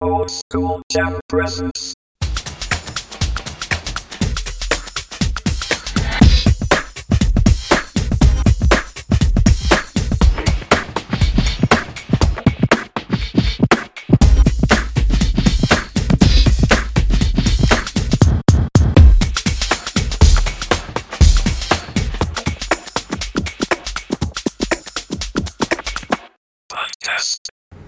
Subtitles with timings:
[0.00, 1.92] Old School Jam Presents.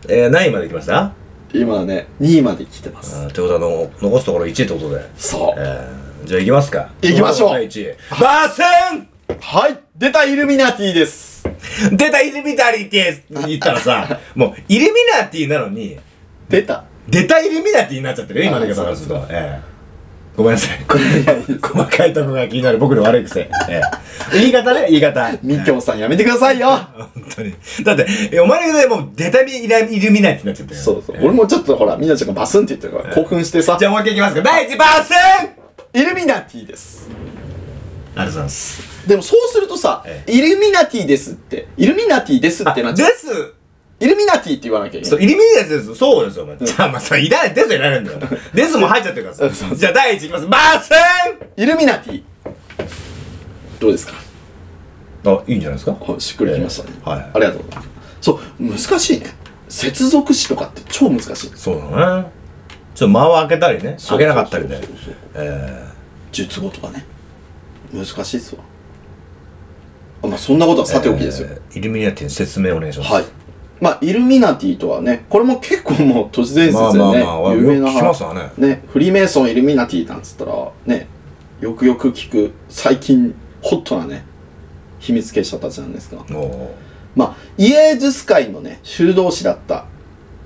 [0.08, 1.19] えー、何位まで来ました
[1.52, 3.26] 今はね、2位まで来てます。
[3.26, 5.10] ってことはの残すところ1位ってことで。
[5.16, 5.54] そう。
[5.58, 6.90] えー、じゃあ行きますか。
[7.02, 7.96] 行きましょう第1位。
[8.20, 8.62] バーセ
[9.40, 11.48] はい、出たイルミナティです。
[11.90, 15.98] ン出たイルミナティって言ったらさ、 もうイルミナティなのに、
[16.48, 16.84] 出た。
[17.08, 19.26] 出たイルミナティになっちゃってるよ、今の言い方からすると。
[19.30, 19.69] ええ
[20.42, 20.78] ごめんなさい。
[21.60, 23.50] 細かいとこが気になる僕の悪い癖。
[23.68, 23.80] え
[24.32, 25.30] え言い方ね、言い方。
[25.42, 26.68] みきょうさんやめてくださいよ。
[26.68, 27.54] 本当に。
[27.82, 31.16] だって、えお前がね、もう出たイルミナティになっちゃってるそうそう。
[31.16, 33.84] ええ俺もちょっとほら、みなちゃんがバスンって言ってるから興奮してさじ。
[33.84, 34.42] ゃあもう一回いきますか。
[34.42, 35.14] 第1位、バーセ
[35.98, 37.08] ンイルミナティです。
[37.10, 37.12] あ
[38.12, 39.08] りがとうございます。
[39.08, 43.08] でもそうするとさえ、イルミナティですって、イルミナティですってなっちゃう。
[43.08, 43.59] です
[44.00, 45.28] イルミナティって言わなきゃいけそう、ない。
[45.28, 45.94] イルミナティです。
[45.94, 46.56] そうですよ、お前。
[46.56, 47.54] じゃあ、まあ、それいらない。
[47.54, 48.18] デスいらないんだよ。
[48.54, 49.54] デスも入っちゃってるからさ。
[49.54, 50.46] そうそうじゃあ、第一いきます。
[50.46, 50.94] バーセ
[51.56, 52.22] イルミナティ。
[53.78, 54.14] どうですか？
[55.24, 55.92] ンあ、いいんじゃないですか？
[55.92, 56.94] はいしっくりきましたね。
[57.04, 57.88] はいありがとうございます。
[58.22, 59.34] そう、難しいね。
[59.68, 61.52] 接続詞とかって超難しい。
[61.54, 62.26] そうだね。
[62.94, 63.96] ちょっと間を開けたりね。
[64.08, 64.84] 開けなかったりでそう。
[64.86, 65.84] そうそうえ
[66.32, 67.04] 術語とかね。
[67.92, 68.62] 難しいっすわ。
[70.22, 71.48] あまあそんなことはさておきですよ。
[71.50, 73.12] えーイルミナティの説明お願いします。
[73.12, 73.24] はい。
[73.80, 78.50] まあ、イルミナティとはね、これも結構もう都市伝説でね、まあまあまあ有名なよく聞きますわね。
[78.58, 80.52] ね、フリーメイソン、イルミナティなんつったら、
[80.84, 81.08] ね、
[81.60, 84.24] よくよく聞く、最近、ホットなね、
[84.98, 86.22] 秘密結社たちなんですが、
[87.16, 89.86] まあ、イエーズス会のね、修道士だった、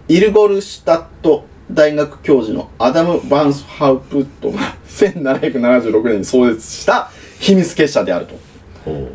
[0.08, 7.10] イルゴルシュタット大学教授のアダム・バンスハウプットが 1776年に創設した
[7.40, 8.34] 秘密結社であると。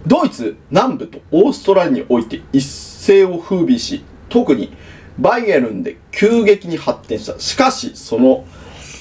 [0.08, 4.72] ドイツ南部とオーストラリアにおいて一世を風靡し、特に
[5.17, 7.40] バイエルンで急激に発展した。
[7.40, 8.45] しかし、その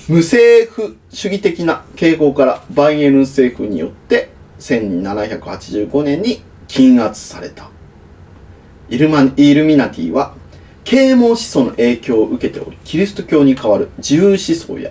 [0.09, 4.31] 無政府主義的な傾向からバイエルン政府によって
[4.61, 7.71] 1785年に禁圧された。
[8.88, 10.34] イルマイルミナティは
[10.84, 14.91] 啓蒙思想の影響を受けており、キリスト教に代わる自由思想や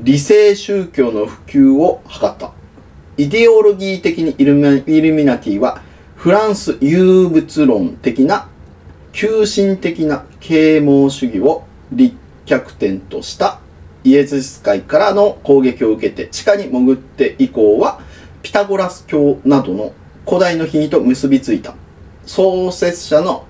[0.00, 2.52] 理性宗教の普及を図った。
[3.16, 5.80] イデオロギー的にイルミイルミナティは
[6.16, 8.48] フランス有物論的な
[9.14, 13.60] 急進的な啓蒙主義を立脚点とした
[14.02, 18.00] イエズス会からの攻撃を受けて地下に潜って以降は
[18.42, 19.94] ピタゴラス教などの
[20.26, 21.74] 古代の日と結びついた
[22.26, 23.46] 創設者の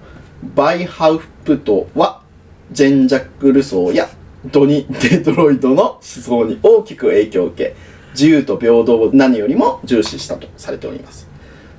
[0.55, 2.23] バイハウプトは
[2.71, 4.09] ジェン・ジャック・ルソーや
[4.45, 7.07] ドニ・デトロイドの思想に大きく。
[7.07, 7.77] 影響を受け
[8.13, 11.34] 自由と平等を何よりも重視したとされております。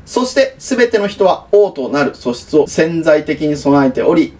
[0.05, 4.33] そして全ての人は王となる素質を潜在的に備えており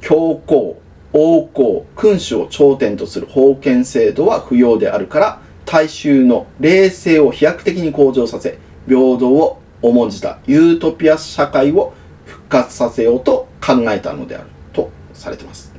[0.00, 0.80] 教皇
[1.12, 11.92] 王公君主を頂点とする封建制度は不要であるから大衆の霊性を飛躍的に向上させ平等を重んじたユートピア社会を
[12.24, 15.72] 復活させようと考えたのであるとされてます。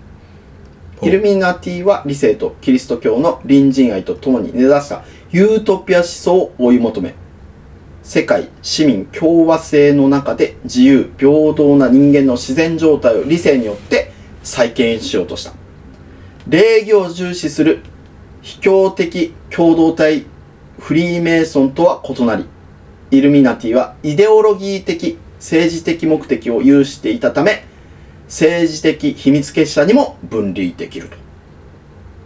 [1.01, 7.15] イルミナティは理性とキリスト教の隣人愛とともに根ざしたユートピア思想を追い求め
[8.09, 14.11] 世界市民共和制の中で自由平等な人間の自然状態を理性によって
[14.41, 15.53] 再建しようとした。
[16.47, 17.81] 礼儀を重視する
[18.41, 20.25] 非教的共同体
[20.79, 22.45] フリーメイソンとは異なり
[23.11, 27.63] イルミナティはイデオロギー的政治的目的を有していたため
[28.25, 31.17] 政治的秘密結社にも分離できると。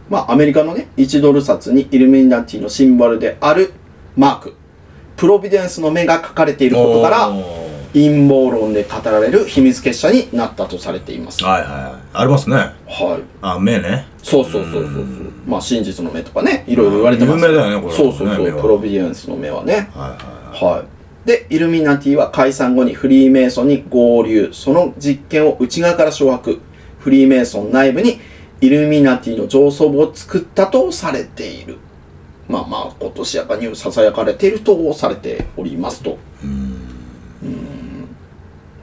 [0.09, 3.73] まあアメリカのね1ドル札にイルミナティのシンボルである
[4.15, 4.62] マーク。
[5.15, 7.29] プロビデンスの目が書かれていることから
[7.93, 11.43] 陰謀論で語られる秘密結社になったとされています。
[11.43, 11.93] ははいはいはい。
[12.13, 12.57] ありますね。
[13.17, 13.21] い。
[13.41, 14.07] あ、目ね。
[14.23, 15.03] そうそうそうそうそう。
[15.45, 17.45] まあ真実の目とかね、いろいろ言われてます。
[17.45, 18.61] 有名だよねこれそうそうそう。
[18.61, 19.91] プロビデンスの目はね。
[19.93, 20.17] はいは
[20.61, 20.75] いはい。
[20.77, 21.27] はい。
[21.27, 24.49] で、イルミナティは解散後にフリーメイソンに合流。
[24.53, 26.59] その実験を内側から掌握。
[26.99, 28.19] フリーメイソン内部に
[28.59, 31.77] イルミナティの上層部を作ったとされている。
[32.53, 36.19] まあまあ、今年やかに囁かれているとされておりますと。
[36.43, 38.07] うん。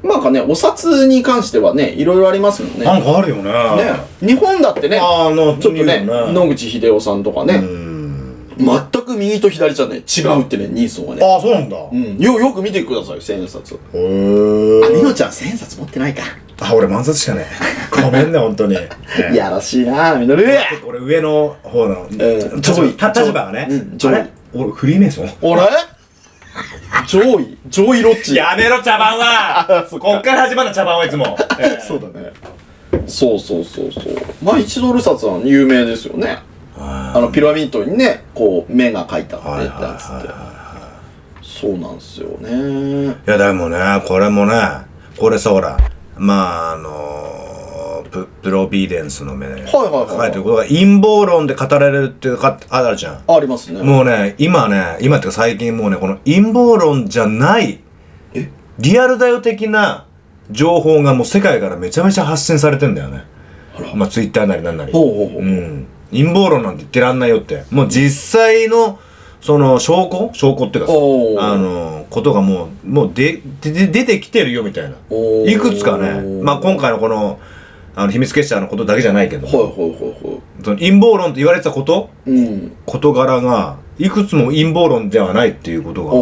[0.03, 2.85] まあかね、お札に関してはね、いろいろありますもんね。
[2.85, 3.53] なんかあるよね。
[3.53, 8.47] ね、日本だってね、あの、ちょっとね、いいよ野口英世さんとかね、うん。
[8.59, 11.23] 全く右と左じゃね、違うってね、ニーソンはね。
[11.25, 11.77] あ、そうなんだ。
[11.93, 13.73] うん、よ、よく見てくださいよ、千円札。
[13.73, 16.23] へーあ、みのちゃん千円札持ってないか。
[16.61, 17.47] あ俺満札しかね
[17.97, 18.03] え。
[18.03, 18.89] ごめんね本当に、え
[19.31, 20.47] えいやらしいなみのる
[20.87, 22.09] 俺上の方の、ん
[22.57, 22.93] 立上位。
[22.93, 23.69] 場た立場がね、
[24.05, 24.27] あれ？
[24.55, 25.27] 俺フリーメイソン？
[25.27, 25.37] あれ？
[27.07, 27.59] 上位。
[27.69, 28.35] 上位ロッチ。
[28.37, 29.87] やめろ茶番は。
[29.91, 32.33] こっから始まるの茶番はいつも、え えそうだね。
[33.07, 34.15] そうそうそうそう。
[34.43, 36.39] まあ1ドル札は有名ですよね。
[36.79, 39.43] ああのピラミッドにねこう目が描いてあっ
[39.77, 40.29] てやつって。
[41.43, 43.15] そうなんですよね。
[43.27, 44.55] いやでもねこれもね
[45.19, 45.77] これさほら
[46.23, 49.47] まああのププロビデンスの目。
[49.47, 50.09] ではいはいはい。
[50.11, 53.23] 書かれてることが陰謀論で語られるっていうかあるじゃん。
[53.27, 53.83] ありますね。
[53.83, 57.81] もうね今ね今っていうか最近もうねこの陰謀論じゃない
[58.35, 58.51] え？
[58.79, 60.07] リアルだよ的な
[60.51, 63.25] 情報がもう世界からめちゃめちゃ発信されてんだよね。
[63.95, 64.93] まあツイッターなりなんなり。
[64.93, 65.43] ほうほうほう。
[65.43, 65.87] うん。
[66.11, 67.65] 陰謀論なんて言ってらんないよって。
[67.71, 68.99] もう実際の
[69.41, 70.31] その証拠？
[70.35, 70.93] 証拠っていうか
[71.43, 74.97] あのことがもうもうででで出てきてるよみたいな。
[75.47, 77.41] いくつかねまあ今回のこの
[77.97, 82.11] あの秘密結社のことだけじゃないけど、はいはいはいはその陰謀論って言われてたこと？
[82.27, 82.73] いうん。
[82.87, 86.13] 事柄がいくつも陰謀論ではないっていうことが。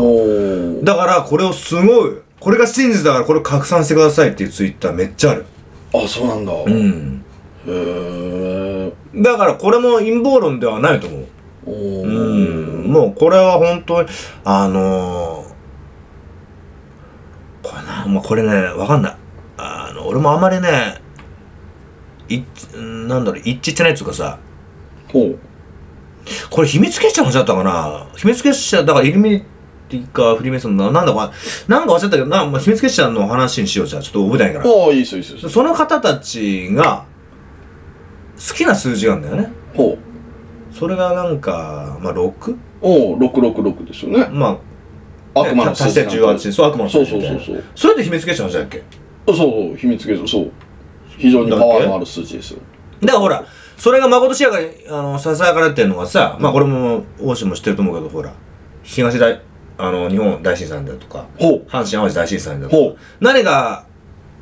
[0.84, 5.44] だからこれをすごいこれが真実だからこれを拡散してくださいっていうツイッターめっちゃある。
[5.92, 6.52] あそうなんだ。
[6.52, 7.24] へうん。
[7.66, 11.20] えだからこれも陰謀論ではないと思う。
[11.20, 11.26] お
[11.68, 12.90] うん。
[12.90, 14.08] もうこれは本当に
[14.44, 19.16] あのー、これな、まあ、これねわかんない。
[19.56, 21.00] あの俺もあんまりね
[22.28, 22.42] い
[22.76, 24.38] なんだろう一致してないっていうかさ。
[25.12, 25.38] ほう。
[26.50, 28.06] これ秘密結社の話だったかな。
[28.16, 29.42] 秘密結社だからイルミ
[29.88, 31.32] ティかフリーメイソンのなんだか
[31.66, 34.02] なんか忘れたけどな、まあ、秘密結社の話にしようじゃあ。
[34.02, 34.70] ちょっと覚えてないから。
[34.70, 35.42] ああいいですよいいです。
[35.44, 37.06] よその方たちが
[38.36, 39.52] 好きな数字があるんだよね
[40.78, 42.56] それがなんかまあ 6?
[42.80, 44.28] おお666ですよね。
[44.30, 44.58] ま
[45.34, 47.64] あ悪魔の足して18そう悪魔のそう数字みたいなそうそうそう。
[47.74, 48.82] それって秘密結社の話だっけ？
[49.26, 50.50] そうそう秘密結社そう。
[51.18, 52.60] 非常にパワーのある数字ですよ。
[53.00, 53.44] だからほら
[53.76, 58.32] それがまことしやかにあのささやかれてるのがさまあこれも欧州も知ってると思うけどほら
[58.82, 59.40] 東大
[59.76, 61.64] あの日本大震災だとかほう。
[61.68, 62.96] 阪神・淡路大震災だとかほう。
[63.20, 63.86] 何か、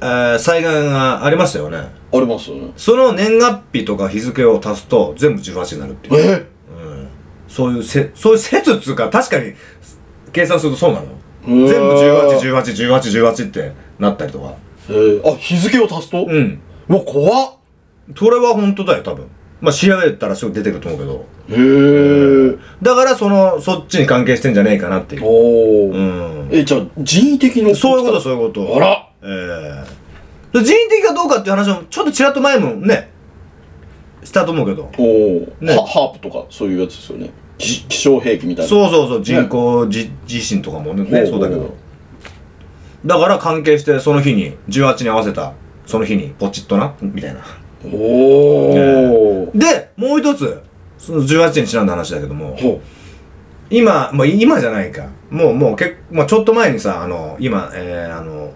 [0.01, 1.79] えー災害がありましたよね。
[1.79, 2.51] あります。
[2.51, 6.83] よねその年月日とか日付を足すと全部18になるっていう、え？
[6.83, 7.09] うん、
[7.49, 9.55] そういうせそういう説っつうか確かに
[10.33, 11.07] 計算するとそうなの。
[11.47, 14.55] 全部全部18181818ってなったりとか。
[14.89, 16.61] えー、あ日付を足すと、うん。
[16.89, 17.53] うわ怖っ。
[18.17, 19.27] それは本当だよ多分。
[19.61, 21.25] まあ調べたらすぐ出てくると思うけど。
[21.49, 25.25] へえだからそのそっちに関係してんじゃねえかなっていう。
[25.25, 26.49] おお、うん。
[26.51, 28.77] えじゃあ人為的なそういうことそういうこと。
[28.77, 29.85] あらえ
[30.55, 30.61] え。
[30.61, 33.11] 人為的かどうかっていう話もちょっとちらっと前もね
[34.23, 34.91] したと思うけど。
[34.99, 35.77] おお、ね。
[35.77, 37.31] はハープとかそういうやつですよね。
[37.59, 38.69] 気気象兵器みたいな。
[38.69, 39.23] そうそうそう。
[39.23, 41.75] 人工じ地震とかもねほうほうそうだけど。
[43.05, 45.53] だから関係してその日に18に合わせた
[45.87, 47.41] その日にポチッとなみたいな。
[47.85, 50.61] おお、でもう一つ
[50.99, 52.81] その18にちなんだ話だけどもほ
[53.71, 55.07] 今まあ今じゃないか。
[55.31, 58.53] もうもうけ、まあ、ちょっと前にさあの今えー、あの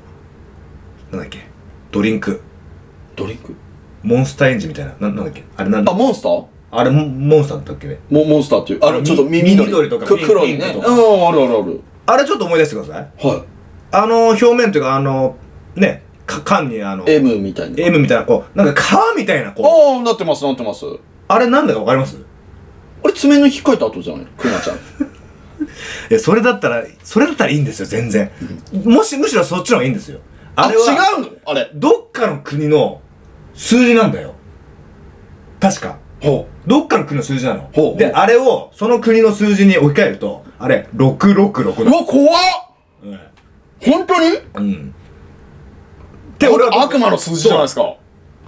[1.11, 1.41] なんだっけ？
[1.91, 2.33] ドリンク。
[2.33, 2.41] う
[3.17, 3.55] ドリンク？
[4.03, 4.93] モンスターエンジンみたいな。
[5.01, 5.45] ななんだっけ？
[5.57, 5.93] あれなんだ？
[5.93, 6.45] あモンスター？
[6.73, 7.89] あれモモンスターだったっけ？
[7.89, 8.79] ねモモンスターっていう？
[8.85, 9.89] あのみちょっと耳緑。
[9.89, 10.59] とか黒いね。
[10.59, 10.93] うんピンクとか。
[10.93, 11.81] あるあるある。
[12.07, 13.27] あれちょっと思い出してください。
[13.27, 13.45] は
[13.93, 15.37] あの表面というかあの
[15.75, 17.77] ねか缶にあのい M みたいな。
[17.85, 19.67] M みたいなこうなんか皮みたいなこう。
[19.67, 20.85] ああなってますなってます。
[21.27, 22.17] あれなんだかわかります？
[23.03, 24.27] あれ爪の引っかいた後じゃない？
[24.37, 24.79] クマちゃん。
[26.11, 28.31] えそれだったらそれだったらいいんですよ全然。
[28.85, 30.21] もしむしろそっちの方がいいんですよ
[30.57, 30.85] あれは
[31.17, 31.29] 違うの？
[31.47, 31.71] あれ。
[31.75, 33.01] どっかの国の
[33.55, 34.35] 数字なんだよ。
[35.61, 35.99] 確か。
[36.21, 37.71] ほどっかの国の数字なの。
[37.73, 41.71] ほうであれをその国の数字に置き換えるとあれ666だ。
[41.83, 42.35] ううわ怖っ！
[43.05, 43.21] うん。
[43.81, 44.37] 本当に？
[44.55, 44.95] うん。
[46.39, 47.97] で俺は悪魔の数字じゃないですか。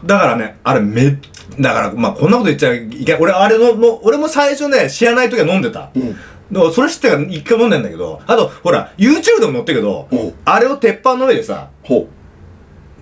[0.05, 1.17] だからね、あれめ、
[1.61, 3.23] だから、まあ、こんなこと言っちゃいけない。
[3.23, 5.93] 俺、あれの、の俺も最初ね、知らない時は飲んでた。
[5.95, 6.17] うん
[6.53, 12.07] だから、それ知ってから一回飲んでんだけど、あと、ほら、YouTube でも載ってるけどうん、あれを鉄板の上でさ、ほ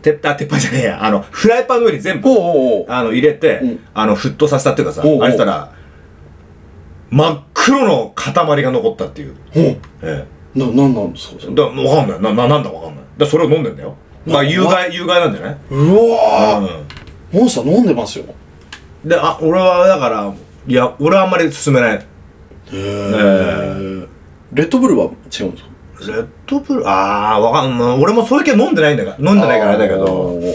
[0.03, 2.29] 鉄あ、鉄板じゃねえや、あの、フライパンの上に全う部、
[2.89, 5.73] あの、入れて、うんあの、沸騰させたっていうかさ、あれしたら、
[7.11, 9.35] 真っ黒の塊が残ったっていう。
[9.53, 12.21] ほえうななんなんですかだわかんない。
[12.23, 13.05] な、な、なんだかわかんない。
[13.19, 13.95] だそれを飲んでんだよ。
[14.27, 15.57] まあ、有害、有害なんじゃない？
[15.71, 16.87] うわーうん。
[17.41, 18.25] モンスター飲んでますよ
[19.05, 20.33] で、あ、俺は、だから、
[20.67, 22.07] いや、俺はあんまり勧めない。
[22.73, 24.07] へえ
[24.53, 25.09] レッドブルは違
[25.45, 25.71] うんですか？
[26.13, 28.03] レッドブル、あー、わかんない。
[28.03, 30.55] 俺もそういう系飲んでないんだから、飲んでないからあれだけど、ー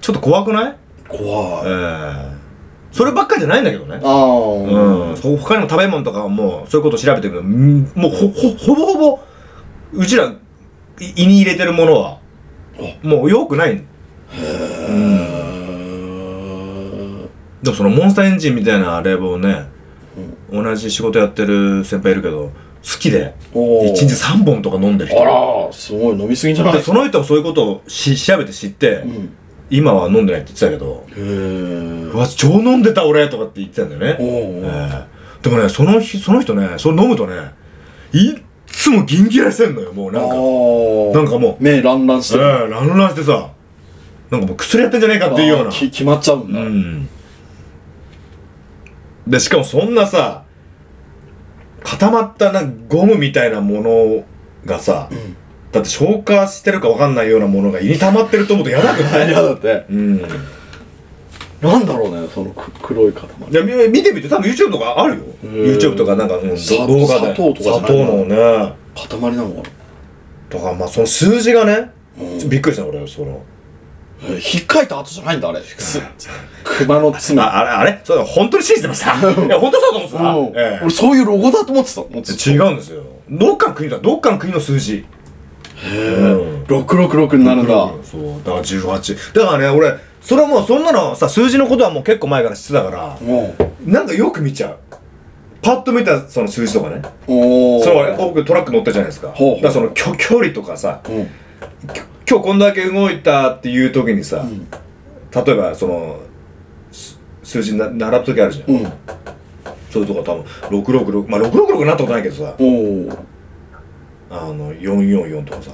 [0.00, 0.76] ちょっと怖くない？
[1.08, 1.72] 怖えい。
[2.32, 2.36] え
[2.92, 4.00] そればっかりじゃないんだけどね。
[4.02, 5.16] ああうん。
[5.16, 9.18] ほ他にも食べ物とかはもう、そういうこと調べてるけど、んもうほ、ほ、ほぼほぼ、
[9.92, 10.32] うちら、い
[11.16, 12.18] 胃に入れてるものは、
[13.02, 13.76] もう良くない。
[17.62, 19.66] でもそのモンスターエンジンみたいな冷房ね、
[20.62, 23.92] 同じ仕事やってる先輩いるけど好きでおー。
[23.92, 25.20] 1日3本とか飲んでる人。
[25.20, 25.24] あ
[25.66, 26.74] らすごい飲みすぎじゃない？
[26.74, 29.36] でその人もそういうことをし調べて知って、うん。
[29.68, 32.12] 今は飲んでないって言ってたけどへー。
[32.12, 35.02] うわ超飲んでた俺とかって言ってたんだよね、おえー。
[35.02, 35.06] え
[35.42, 37.34] でもねその日その人ねそれ飲むとね
[38.12, 41.18] いっつもギンギラしてんのよもうなんか。
[41.18, 41.62] なんかもう。
[41.64, 42.44] 目ランランしてる。
[42.44, 43.50] ええランランしてさ
[44.30, 45.72] なんかもう薬やってんじゃねえかっていうような。
[45.72, 46.60] 決まっちゃうんだ。
[46.60, 47.08] うん。
[49.26, 50.44] でしかもそんなさ
[51.82, 54.24] 固まったなゴムみたいなもの
[54.64, 55.08] がさ、
[55.72, 59.84] だって消化してるかわかんないようなものが胃に溜まってると思うと嫌だくない嫌だって。
[59.90, 60.22] うん。
[61.60, 63.24] なんだろうねそのく黒い塊。
[63.50, 65.24] いやみ見てみて多分 YouTube とかあるよ。
[65.42, 67.34] YouTube とかなんか、うん、さ動画で。
[67.34, 68.74] 砂糖とか砂糖のね。
[68.94, 69.70] 塊なのか
[70.48, 72.48] とかまあその数字がね、うん。
[72.48, 73.42] びっくりした俺その
[74.22, 75.60] なえー引っかいた後じゃないんだあれ。
[75.60, 76.00] つ
[76.64, 78.00] 熊の爪ああれあれ？
[78.04, 79.12] それ本当に信じてました。
[79.18, 83.02] いや本当そうだと思ってた、俺そういうロゴだと思ってた違うんですよ。
[83.30, 85.04] どっかの国だどっかの国の数字。
[85.84, 86.64] うん。
[86.64, 87.72] 666になるんだ。
[88.02, 88.22] そう。
[88.44, 93.54] だから18だからね俺それはもうそんなのさ数字のことはもう結構前から知ってたからも
[93.84, 94.76] なんかよく見ちゃう。
[95.62, 97.02] パッと見たその数字とかね。
[97.28, 97.84] うおー。
[97.84, 99.28] それは僕トラック乗ったじゃないですか。
[99.28, 101.28] だからその距距離とかさうん
[102.28, 104.44] 今日こんだけ動いたっていう時にさ、
[105.32, 106.18] 例えばその
[106.90, 108.92] す数字な並ぶ時あるじゃん、うん。
[109.90, 112.56] そういうとこ多分666まあ666なったことないけどさ。
[114.28, 115.70] あの444とかさ。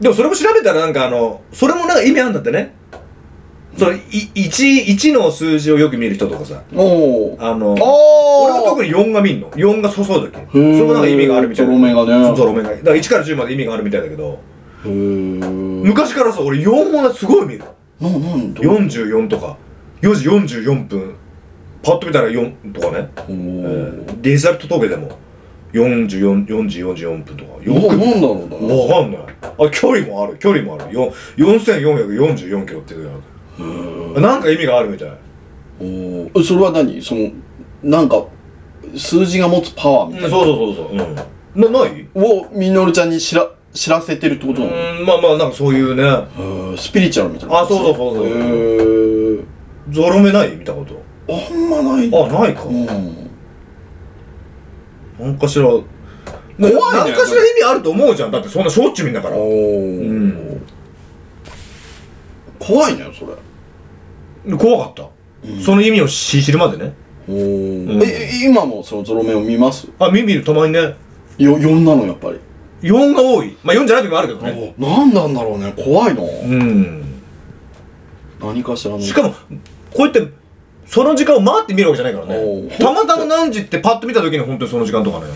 [0.00, 2.74] でもそれも調べたらなんかあのそれもなんか意味あるんだってね。
[3.76, 3.98] そのい
[4.34, 6.62] 1, 1の数字をよく見る人とかさ。
[6.72, 7.82] あの俺
[8.52, 9.50] は特に4が見んの。
[9.50, 10.50] 4がそうそうだっけ。
[10.50, 11.72] それもなんか意味があるみたいな。
[11.72, 12.24] ゾロ目がね。
[12.28, 12.70] そうゾロ目が。
[12.70, 14.40] だから1から10まで意味があるみたいだけど
[14.88, 17.64] 昔からさ俺4もすごい見る。
[18.00, 19.56] ななんだ44とか。
[20.00, 21.14] 4時44分。
[21.82, 25.10] パッと見たら4とかね、おえーーデジタルトゲでも。
[25.72, 27.52] 44 4時44分とか。
[27.62, 28.74] よくななんだろうな。
[28.74, 29.22] わかんない。
[29.66, 30.36] あ距離もある。
[30.38, 30.92] 距離もある。
[30.94, 33.10] よ4444キロっていう
[34.14, 35.08] のなんか意味があるみたい。
[35.80, 36.42] おー。
[36.44, 37.00] それは何？
[37.02, 37.30] その
[37.82, 38.26] なんか
[38.96, 40.30] 数字が持つパワーみたいな？
[40.30, 40.92] そうそうそうそう。
[40.92, 41.14] うん。
[41.72, 42.08] なない？
[42.14, 44.72] をみのるちゃんに知ら知らせてるってことなの？
[44.72, 46.02] うんまあまあなんかそういうね。
[46.02, 48.26] へースピリチュアルみたいなあそうそうそうそう。
[48.26, 49.44] へー。
[49.90, 50.56] ゾロ目ない？
[50.56, 51.00] 見たこと？
[51.28, 52.64] あんまないあないか。
[52.64, 52.86] うん。
[55.18, 56.72] なんかしら怖いね。
[56.72, 58.30] なんかしら意味あると思うじゃん。
[58.30, 59.36] だってそんなしょっちゅう見んだから。
[59.36, 60.08] おー。
[60.08, 60.66] うん。
[62.58, 64.56] 怖いねそれ。
[64.56, 65.08] 怖かった、
[65.62, 66.92] その意味を知知るまでね。
[67.28, 67.94] おー。
[67.94, 68.02] うん。
[68.02, 69.88] え今もそのゾロ目を見ます？
[69.98, 70.42] あ見見る。
[70.42, 70.80] たまにね。
[71.38, 72.40] よ4なのやっぱり
[72.82, 73.56] 4が多い。
[73.62, 74.74] まあ4じゃない時もあるけどね。
[74.80, 75.72] おなんだろうね。
[75.76, 76.22] 怖いな。
[76.22, 77.04] うん。
[78.40, 79.00] 何かしらの。
[79.00, 79.34] しかも
[79.92, 80.28] こうやって
[80.86, 82.62] その時間を待って見るわけじゃないからおう。
[82.62, 85.26] ねたまたま何時ってパッと見た時に本当にその時間とかね。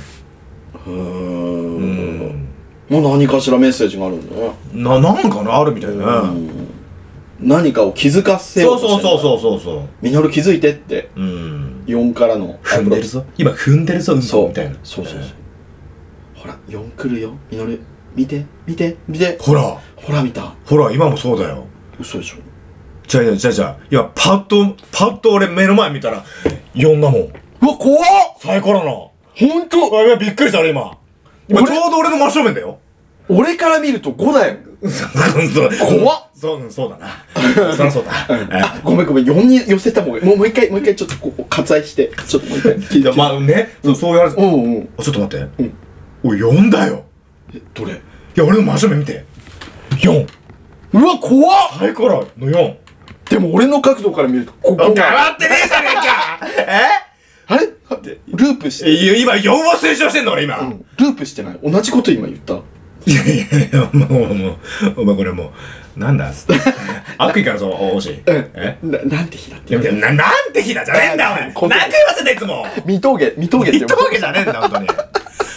[0.87, 0.93] へー。
[0.93, 2.49] うん
[2.89, 4.53] もう何かしらメッセージがあるんだね。
[4.75, 5.97] ななんかなあるみたいね。
[5.97, 6.51] うん。
[7.41, 9.89] 何かを気づかせよそううそうそううそうそうそう。
[10.03, 11.11] みのる気づいてって。
[11.17, 11.85] うん。
[11.87, 13.25] 4からの踏んでるぞ。
[13.37, 14.77] 今踏んでるぞうんそうこみたいな。
[14.83, 15.44] そうそうそう
[16.45, 17.33] ほら4来るよ。
[17.51, 17.81] みのる。
[18.15, 19.39] 見て見て見て。
[19.41, 19.63] ほら。
[19.97, 20.55] ほら見た。
[20.67, 21.65] ほら今もそうだよ。
[21.99, 22.37] 嘘でしょ。
[23.07, 23.77] じゃあじゃあじゃあ。
[23.91, 26.23] 今パッとパッと俺目の前見たら
[26.75, 27.21] 4だもん。
[27.23, 28.01] うわ怖っ。
[28.41, 29.79] サイコロのほんと
[30.19, 30.99] びっくりした俺今。
[31.49, 31.73] 今俺？
[31.73, 32.79] ちょうど俺の真正面だよ。
[33.27, 34.59] 俺から見ると5だよ。
[34.87, 35.07] そ
[35.97, 36.61] う怖っそう。
[36.61, 37.09] うんそうだな。
[37.75, 38.11] そりゃそうだ。
[38.29, 39.25] あごめんごめん。
[39.25, 40.23] 4に寄せたもん。
[40.23, 42.13] もうもう一回もう一回ちょっとこう割愛して。
[42.29, 42.99] ちょっともう一回聞いて。
[42.99, 43.71] いやまあね。
[43.83, 44.89] そうそういう話うんうん。
[44.99, 45.47] あちょっと待って。
[45.59, 45.73] うん
[46.25, 47.05] おい4だよ。
[47.55, 47.93] えどれ？
[47.93, 47.97] い
[48.35, 49.25] や俺の真正面見て。
[49.91, 50.27] 4
[50.93, 51.79] うわ怖っ！
[51.79, 52.75] サイコロの4
[53.31, 56.63] でも俺の角度から見るとここ変がわってねえじゃねえか！
[56.73, 56.81] え？
[57.47, 57.69] あれ？
[57.91, 58.91] 待ってループして。
[58.91, 60.85] いや今4を推奨してんの俺今、うん。
[60.99, 61.59] ループしてない。
[61.63, 62.55] 同じこと今言った？
[63.07, 64.57] いやいやいやもうもう
[64.97, 65.53] お前これも
[65.97, 66.33] うなんだ？
[67.19, 68.23] 悪意からそう惜しい。
[68.25, 68.51] うん。
[68.55, 68.79] え？
[68.83, 69.77] ななんて日だって。
[69.77, 71.79] ななんて日だじゃねえんだお前。
[71.79, 72.67] 何回言わせたいつも。
[72.87, 74.87] 見峠見峠って言ったわけじゃねえんだ本当に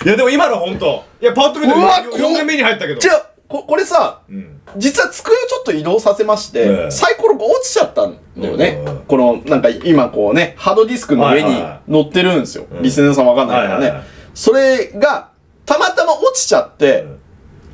[0.06, 1.04] いやでも今の本当。
[1.22, 3.00] いやパッと見てうわ4年目に入ったけど。
[3.00, 4.62] じゃあここれさうん。
[4.76, 11.62] 実は机をちょっと移動させまして、ええサイコロが落ちちゃったんだよね、うんこのなんか今こうねハードディスクの上にはいはい。
[11.64, 12.84] はい乗ってるんですよ、うん。
[12.84, 14.08] リスナーさんわかんないからね、はいはいはい。
[14.34, 15.32] それが
[15.66, 17.20] たまたま落ちちゃって、うん。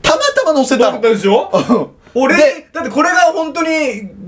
[0.01, 1.01] たまたま乗せたの。
[1.01, 1.51] でしょ
[2.15, 2.36] 俺？
[2.38, 3.70] でだってこれが本当に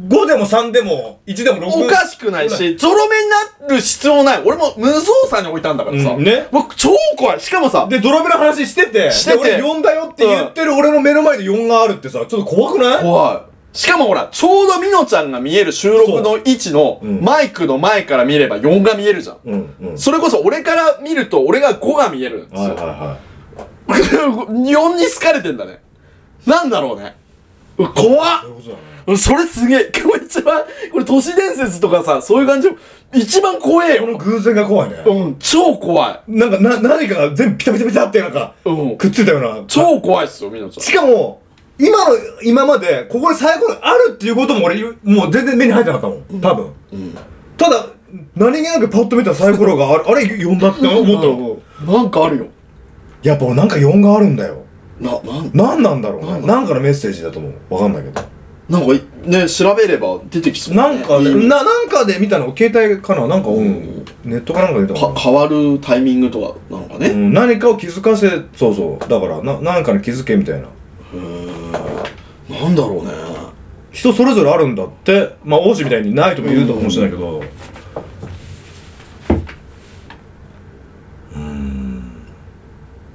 [0.07, 3.29] 5でも3でも1でも6おかしくないし、ゾロ目に
[3.67, 4.41] なる必要ない。
[4.45, 6.11] 俺も無造作に置いたんだからさ。
[6.11, 7.39] うんね僕超怖い。
[7.39, 13.03] しかもさ、でゾロ目の話しててしててで俺4だよって言ってる俺の目の前で4があるってさちょっと怖くない？
[13.03, 13.77] 怖い。
[13.77, 19.37] しかもほら、ちょうどみのちゃんが見える収録の位置のうんマイクの前から見れば4が見えるじゃん。
[19.45, 22.75] うんうんそれこそ俺から見ると俺が5が見えるんですはいよ。
[22.75, 23.17] はいは
[23.87, 24.55] 4
[24.97, 25.79] に好かれてんだね。
[26.45, 27.15] なんだろうね。
[27.77, 27.89] 怖い
[28.41, 28.81] そうっいうことだね。
[29.07, 29.83] うんそれすげえ。
[30.03, 32.69] これ一番、これ都市伝説とかさ、そういう感じ、
[33.13, 34.01] 一番怖えよ。
[34.03, 34.95] この偶然が怖いね。
[35.05, 36.19] うん、超怖い。
[36.27, 38.97] なんかな何かが全部ピタピタピタってなんかうん。
[38.97, 39.63] くっついたような。
[39.67, 40.83] 超怖いっすよ、みのちゃん。
[40.83, 41.41] しかも
[41.77, 46.41] 今の今までここでサイコロあるっていうことも俺もう全然目に入ってなかったもん。
[46.41, 46.71] 多分、
[47.57, 47.87] ただ
[48.35, 52.45] 何気なくパッと見たサイコロがあれあれ4だって思ったの、なんかあるよ。
[53.21, 54.64] やっぱ俺なんか4があるんだよ
[54.99, 57.73] な、なん、何なんだろうなんだねなんかのメッセージだと思う。
[57.73, 58.21] わかんないけど。
[58.69, 60.81] なんかい、ね、調べれば出てきそう、ね。
[60.81, 67.09] なんかでいいななんかで見たの携帯かななんか、うん、ネットかなんかで見たのか変わるタイミングとかなのかね。
[67.09, 69.09] うん、何かを気づかせそうそう。
[69.09, 70.67] だからな何かに気づけみたいな。
[72.49, 73.11] なんだろうね。
[73.91, 75.35] 人それぞれあるんだって。
[75.43, 77.43] まあ王子みたいにないとも言うかもしれないけど。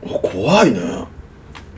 [0.06, 1.00] あ怖いね。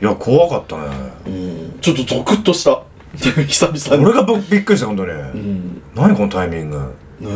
[0.03, 0.83] いや怖かったね。
[1.25, 1.79] うん。
[1.79, 2.81] ちょっとゾクッとした。
[3.15, 4.05] 久々に。
[4.05, 5.81] 俺がぶびっくりした本当に、うん。
[5.95, 6.77] 何このタイミング。
[7.21, 7.29] ね。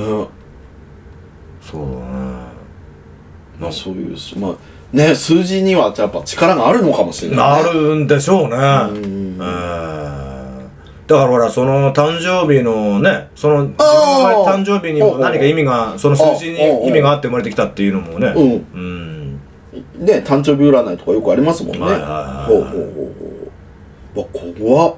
[1.61, 2.01] そうだね。
[3.57, 4.51] まあそういう、まあ、
[4.91, 7.63] ね、数字にはやっぱ力があるのかもしれない、ね。
[7.63, 8.57] なるんでしょうね。
[8.57, 9.39] うん。
[9.39, 9.77] うん
[11.07, 18.33] だからほらその誕生日のねその自分の誕生日にも何か意味がその数字に意味があって生まれてきたっていうのもね。
[18.35, 18.65] うん。
[18.73, 19.16] うん
[19.97, 21.81] ね、誕生日占いとかよくありますもんね。
[21.81, 23.31] はいはいはいほうほうほうほ
[24.15, 24.19] う。
[24.19, 24.25] わ、
[24.59, 24.95] 怖っ。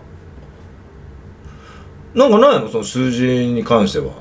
[2.16, 2.68] なんかないの？
[2.70, 4.14] その数字に関しては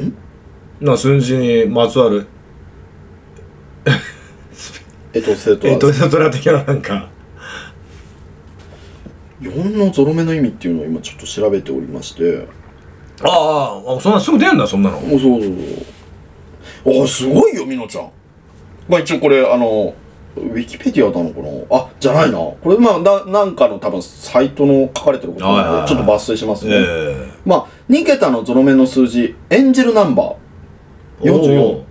[0.00, 0.14] ん？
[0.84, 2.26] な数字にまつわる
[5.12, 7.10] えっと、生徒えっとは、トラ的ななんか
[9.42, 12.46] 4のゾロ目の意味っていうのを今ちょっと調べておりまして。
[13.24, 15.42] あああそんなすぐ出んだそんなのおそうそう
[16.84, 17.04] そう。
[17.04, 18.10] あ、すごいよ、みのちゃん。
[18.88, 19.94] まあ一応これ、あの、
[20.36, 21.76] ウィキペディアなのかな？
[21.78, 22.38] あ、じゃないな。
[22.38, 25.80] これ、まあ、ななんかの多分、サイトの書かれてることなはいはいはい。
[25.82, 26.72] ので、ちょっと抜粋しますね。
[26.74, 30.32] えまあ、2桁のゾロ目の数字、エンジェルナンバー。
[30.32, 30.36] っ
[31.24, 31.82] え44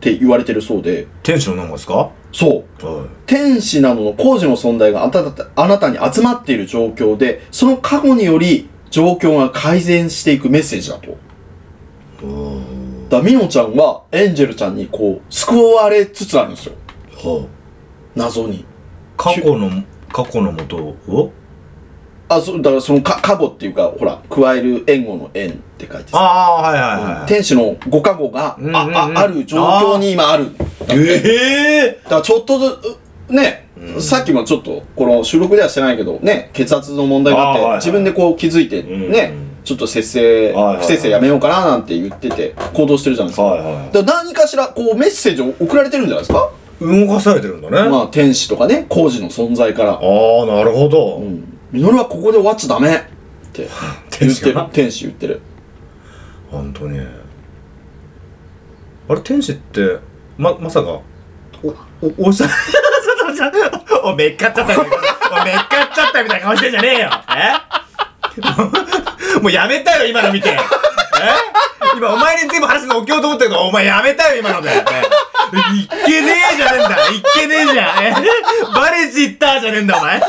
[0.00, 2.10] て言われてるそうで、天使の名前ですか？
[2.32, 2.84] そう。
[2.86, 3.08] はい。
[3.26, 11.08] 天使などの工事の存在があなたあなたに集まっている状況で、その過去により状況が改善していくメッセージだと。
[11.08, 11.18] だか
[13.16, 16.74] ら、みのちゃんはエンジェルちゃんにこう、救われつつあるんですよ。
[17.16, 17.46] は
[18.14, 18.64] 謎に。
[19.16, 19.70] あ、過去の
[20.12, 21.32] 過去のもとを？
[22.28, 26.18] あ、そう、だからそのか、過去っていうか、ほら、加える援護の援って書いてさ。
[26.18, 28.76] ああはいはいはい、天使のご加護が、うんうんうん。
[28.76, 28.82] あ、
[29.16, 30.48] あ、ある状況に今ある。
[30.90, 32.78] ええだからちょっとず
[33.28, 33.68] つ、ね、
[33.98, 39.10] さっきもちょっと、この収録ではしてないけど、ね、血圧の問題があって、あーはいはい自分でこう気づいて、うん。
[39.10, 39.32] ね、
[39.68, 40.82] ちょっと節制、はいはいはい。
[40.82, 43.42] 不節制やめようかななんて言ってて、行動してるじゃないですか。
[43.44, 46.50] はいはいだから何かしら、こう、メッセージを送られてるんじゃないですか？
[46.80, 49.90] 動かされてるんだね、まあ、天使とかね、工事の存在から。
[49.92, 51.58] ああなるほど、うん。
[51.72, 52.94] ミノルはここで終わっちゃダメ。
[52.94, 53.00] っ
[53.52, 53.68] て。
[54.20, 54.60] 言ってる。
[54.72, 55.40] 天使言ってる。
[56.50, 57.00] 本当に。
[59.08, 59.98] あれ天使って
[60.38, 61.02] ままさかお
[62.22, 62.46] おおしゃ
[64.04, 65.42] おめっかっちゃったみたいな。
[65.42, 67.10] おめっかっちゃったみたいな顔してんじゃねえよ。
[67.36, 67.52] え？
[69.40, 70.50] もうやめたよ今の見て。
[70.50, 70.56] え？
[71.96, 76.96] 今お前に全部話の置きようと思ったけどお前やめたよ今ので、ね、いっけねえじゃねえんだ。
[77.08, 78.04] いっけねえじゃん。
[78.04, 78.14] え？
[78.74, 80.16] バレちったじゃねえんだお前。
[80.16, 80.20] え？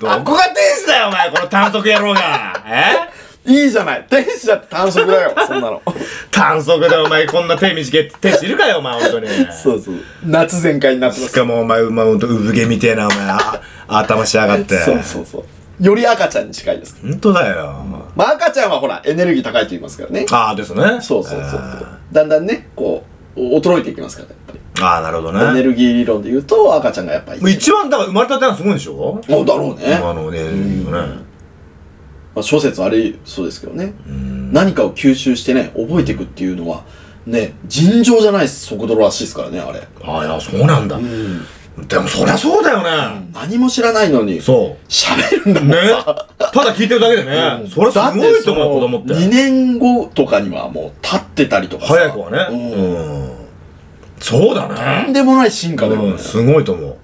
[0.00, 2.62] どこが天使だよお前この短足野郎が。
[2.66, 3.10] え？
[3.46, 4.06] いいじゃない。
[4.08, 5.82] 天使だって短足だよ、 そんなの。
[6.30, 7.26] 短足でお前。
[7.26, 9.28] こんな手短い天使いるかよお前本当に。
[9.50, 9.94] そうそう。
[10.24, 11.32] 夏全開になってます。
[11.32, 13.18] しかもお前うまほんと産毛みてえなお前。
[13.28, 14.78] あ頭しやがって。
[14.78, 15.44] そうそうそう。
[15.80, 16.96] より赤ちゃんに近いです。
[17.02, 20.26] 本当だよ、まあ赤ちゃんはほら、エネルギー高いと言いますからね。
[20.30, 23.04] ああですねそうそうそうあだんだんね、こ
[23.36, 24.60] う、衰えていきますから、やっぱり。
[24.74, 27.52] ーあーなるほどねエネルギー理論で言うと、赤ちゃんがやっぱり。
[27.52, 29.20] 一番だから生まれたてはすごいんでしょ？
[29.28, 29.94] おだろうね。
[29.94, 30.84] あのねね
[32.34, 33.94] まあ、諸説ありそうですけどね。
[34.52, 36.84] 何かを吸収してね、覚えていくっていうのは、
[37.26, 39.80] ね、尋常じゃない速度らしいですからね、あれ。
[40.02, 41.40] ああいやそうなんだ、うん。
[41.78, 46.26] でもそりゃそうだよね、何も知らないのに、そ喋るんだうねもんさ。
[46.38, 49.14] ただ聞いてるだけでね、それはすごいと思う子供って。
[49.14, 51.94] 2年後とかにはもう立ってたりとかさ。
[51.94, 52.46] 早くはね。
[52.50, 52.72] うん。
[52.72, 53.30] うん。
[54.18, 55.06] そうだとね。
[55.08, 56.08] んでもない進化だよね。
[56.10, 56.18] うん、。
[56.18, 56.96] すごいと思う。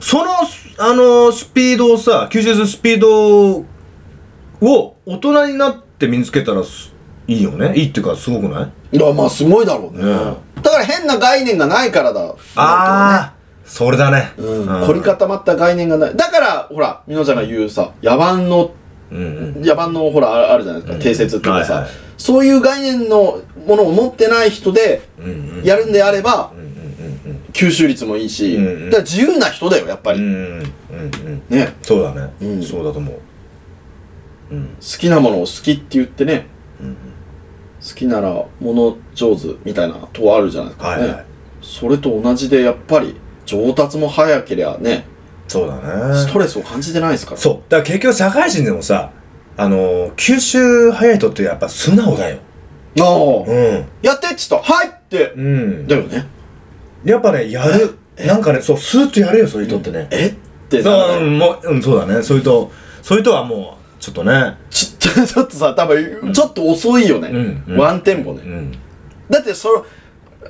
[0.00, 0.32] その、
[0.78, 3.64] あの、スピードをさ、吸収するスピード
[4.60, 6.92] を大人になって身につけたらす
[7.28, 7.72] いいよね。
[7.76, 8.96] いいっていうか、すごくない？
[8.96, 10.04] いや、まあすごいだろうね。
[10.04, 12.20] ねだから変な概念がないからだ。
[12.20, 13.32] ああ、
[13.72, 14.34] それだね。
[14.36, 14.86] うん。
[14.86, 16.14] 凝り固まった概念がない。
[16.14, 18.74] だから、ほら、みのちゃんが言うさ、野蛮の、
[19.10, 19.18] うん
[19.56, 19.62] うん。
[19.64, 25.64] 野蛮のほら、ああるじゃないですか、うん定説っていうかさ、はいはいそういう概念のものを持ってない人で、うんうん。
[25.64, 26.72] やるんであればう、んうん
[27.54, 30.20] 吸収率もいいし、うんうんだから自由な人だよ、やっぱり。
[30.20, 30.32] うんうん。
[30.34, 30.62] うんうん
[31.26, 31.42] うん。
[31.48, 31.74] ね。
[31.80, 32.30] そうだね。
[32.42, 34.54] うんそうだと思う。
[34.54, 34.66] うん。
[34.66, 36.46] 好きなものを好きって言ってね、
[36.78, 36.96] うん
[37.80, 41.24] 好きなら物上手みたいなとこあるじゃないですか、ねはいはい。
[41.62, 43.16] それと同じでやっぱり
[43.58, 45.04] 上達も早ければね
[45.48, 46.14] そうだね。
[46.14, 47.54] ストレスを感じてないですからそう。
[47.68, 49.12] だから結局社会人でもさ、
[49.56, 52.38] あのー、吸収早い人ってやっぱ素直だよ。
[53.00, 53.84] ああ、うん。
[54.00, 55.86] やってっつったらはいってうん。
[55.86, 56.26] だよね
[57.04, 57.98] やっぱね、やる。
[58.26, 60.06] なんかね、そう、スーッとやるよ、そういう人ってね。
[60.10, 60.28] え？
[60.28, 60.34] っ
[60.68, 62.22] てそう、うんもう、うん、そうだね。
[62.22, 62.70] そういう人、
[63.02, 64.56] そういう人はもう、ちょっとね。
[64.70, 68.72] ちちょちょっとさ多分ちょっと遅いよね、うんうんワンテンポね、うん。
[69.28, 69.86] だってその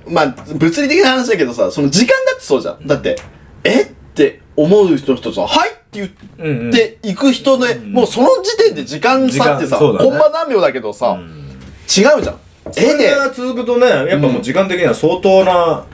[0.06, 3.16] まあ物理的な話だけどさその時間だってそうじゃんだって
[3.64, 3.82] え？
[3.82, 6.70] って思う人とさはいって言ってうんうん。
[6.70, 11.42] で行く人で、んもうその時点で時間差ってさ、ねコンマ何秒だけどさ、うん
[11.84, 12.38] 違うじゃん。
[12.76, 15.84] 絵で、それが続くとね、やっぱもう時間的には相当な、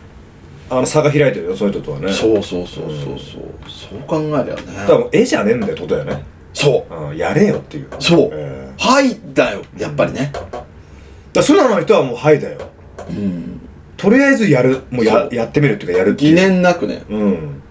[0.71, 2.13] あの、差が開いてるよ、そういう人とはね。
[2.13, 4.63] そうそうそうそうそう、そう考えりゃね。
[4.87, 6.25] だから絵じゃねえんだよことだよね。
[6.53, 6.95] そう。
[6.95, 7.89] うん、やれよっていう。
[7.99, 10.31] そうえーはいだよ、やっぱりね。
[10.33, 10.63] だか
[11.35, 12.59] ら素直な人はもう、はいだよ。
[13.09, 13.68] うん。
[13.99, 14.85] とりあえずやる。
[14.91, 16.41] もうややってみるっていうか、やるっていう疑。
[16.41, 17.03] 念なくね。
[17.11, 17.63] うん。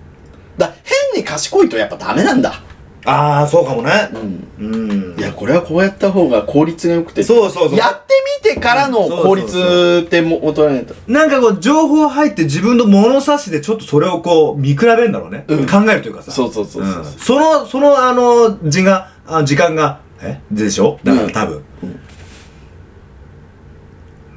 [0.58, 0.74] だ
[1.14, 2.62] 変に賢いとやっぱダメなんだ。
[3.06, 3.92] ああ、そうかもね。
[4.14, 4.48] うん。
[4.60, 5.20] うん。
[5.20, 7.24] いや、これはこうやった方が効率が良くて。
[7.24, 7.78] そうそうそう。
[7.78, 8.14] やって
[8.44, 10.94] みてからの効率っても求めないと。
[11.08, 15.46] なんかこう、情報入って自分の物差しでちょっとそれをこう、見比べるんだろうね。
[15.48, 16.32] うん考えるというかさ。
[16.32, 17.00] そうそうそうそう。
[17.00, 20.42] うんその、その、あの、時が、あ時間が、え？
[20.52, 21.00] でしょ？
[21.06, 21.64] だから多分。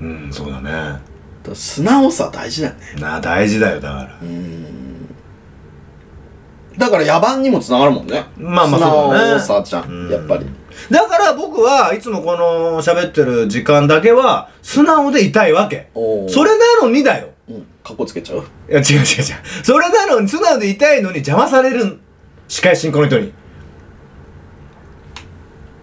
[0.00, 1.09] うん、そうだね。
[1.54, 2.80] 素直さ大事だよね。
[3.00, 4.18] なあ、大事だよ、だから。
[6.78, 8.24] だから野蛮にもつながるもんね。
[8.38, 10.46] まあまあそうだね素直さじゃん、うんやっぱり。
[10.90, 15.90] だから僕はいつもこの喋ってる時間だけは、素直でいたいわけ。
[16.28, 17.28] それなのにだよ。
[17.48, 17.66] うん。
[17.84, 18.38] かっこつけちゃう？
[18.38, 19.04] いや、違う違う違う。
[19.62, 22.00] それなのに、素直でいたいのに邪魔されるん
[22.48, 23.32] 司会進行の人に。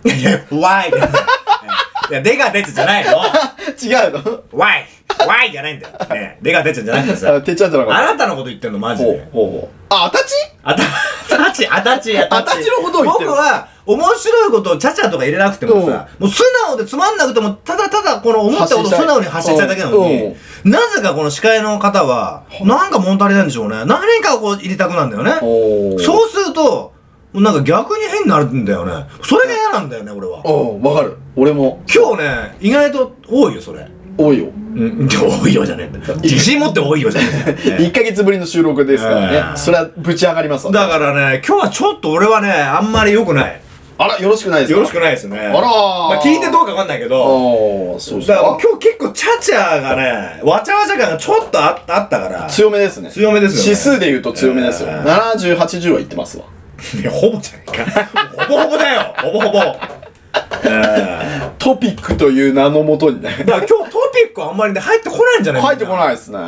[0.06, 0.89] いやいや、わい。
[2.10, 3.12] いや、でが出てじゃないの。
[3.84, 4.12] 違う
[4.51, 4.58] の？
[4.58, 4.88] わい。
[5.25, 5.97] わいじゃないんだよ。
[6.10, 7.36] ねでが出てじゃなくてさ。
[7.36, 8.97] あ、てっちゃんじゃなかっあなたのこと言ってんの、マた。
[8.97, 9.27] ジで。
[9.32, 9.69] ほうほう。
[9.89, 12.36] あ、あたちあた、あたち、あたち、あたち。
[12.36, 23.86] あたちのことを言ってる僕は、面白いことをちゃちゃとか入れなくてもさ、もう素直でつまんなくても、ただただこの思ったことを素直に発信したいだけなのに、なぜかこの司会の方は、なんか物足りないんでしょうね。
[23.86, 25.32] 何かをこう入れたくなんだよね。
[26.03, 26.93] そうすると、
[27.34, 29.06] なんか逆に変になるんだよね。
[29.23, 30.41] それが嫌なんだよね、俺は。
[30.45, 31.17] おーわかる。
[31.36, 33.88] 俺も、今日ね、意外と多いよ、それ。
[34.17, 34.45] 多いよ。
[34.45, 36.15] うん、多いよじゃねえんだよ。
[36.21, 37.89] 自信持って多いよじゃねえんだよ。
[37.89, 39.43] 1ヶ月ぶりの収録ですからえね。
[39.53, 40.71] えそれはぶち上がりますわ。
[40.71, 43.62] だからね、今日はちょっと俺はね、あんまり良くない。
[43.99, 44.77] あら、よろしくないですか？
[44.77, 45.39] よろしくないですね。
[45.39, 45.69] あらーま
[46.19, 48.60] あ聞いてどうかわかんないけど、おー、そうですだからか。
[48.62, 53.10] 今日結構チャチャがね、わちゃわちゃ感がちょっとああったから、強めですね。
[53.10, 54.89] 強めですよね指数で言うと強めですよ。
[54.91, 56.43] ええ70、80は言ってますわ。
[57.01, 58.06] いやほぼじゃねえか。
[58.45, 59.96] ほぼほぼだよほぼほぼ。
[60.63, 63.29] え えトピックという名のもとにね。
[63.39, 65.62] だから今日トピックあんまりね、入ってこないんじゃない？
[65.62, 65.97] 入ってこい。
[65.97, 66.39] ないですね。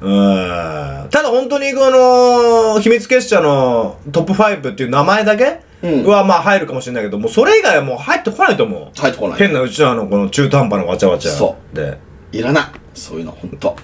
[0.00, 1.08] うん。
[1.10, 9.00] ただ本当にこの、秘密結社のトップ5っていう名前だけうんはまあ入るかもしれないけど、もうそれ以外はもう入ってこないと思う。
[9.00, 9.38] 入ってこない。
[9.38, 11.30] 変なうちらのこの中途半端なわちゃわちゃ。。
[11.32, 11.98] そうで。
[12.32, 12.64] いらない。
[12.94, 13.76] そういうの、ほんと。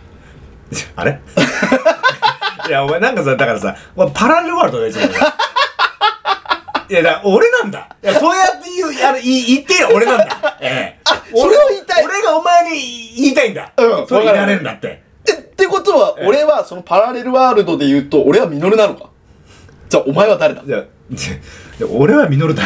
[0.96, 1.20] あれ？
[2.68, 3.74] いや、お前なんかさ、だからさ、
[4.14, 5.02] パラレルワールドだよ、いつも
[6.92, 7.88] いや、だ俺なんだ。
[8.02, 10.58] いや、そうやって言う、やる、言ってよ、俺なんだ。
[10.60, 11.00] ええ。
[11.34, 13.72] それを言いたい俺がお前に言いたいんだ。
[13.78, 15.02] うんそれいらねえんだって。
[15.26, 19.06] え、ってことは、俺はそのパラレルワールドで言うと、俺はミノルなのか？
[19.88, 20.62] じゃあ、お前は誰だ？
[20.66, 20.84] じゃ
[21.90, 22.62] 俺はミノルだ。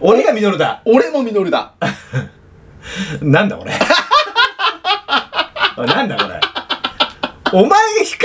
[0.00, 0.80] 俺がミノルだ。
[0.84, 1.72] 俺もミノルだ。
[3.20, 3.72] なんだ俺。
[5.84, 6.40] なんだこれ。
[7.52, 8.24] お前が控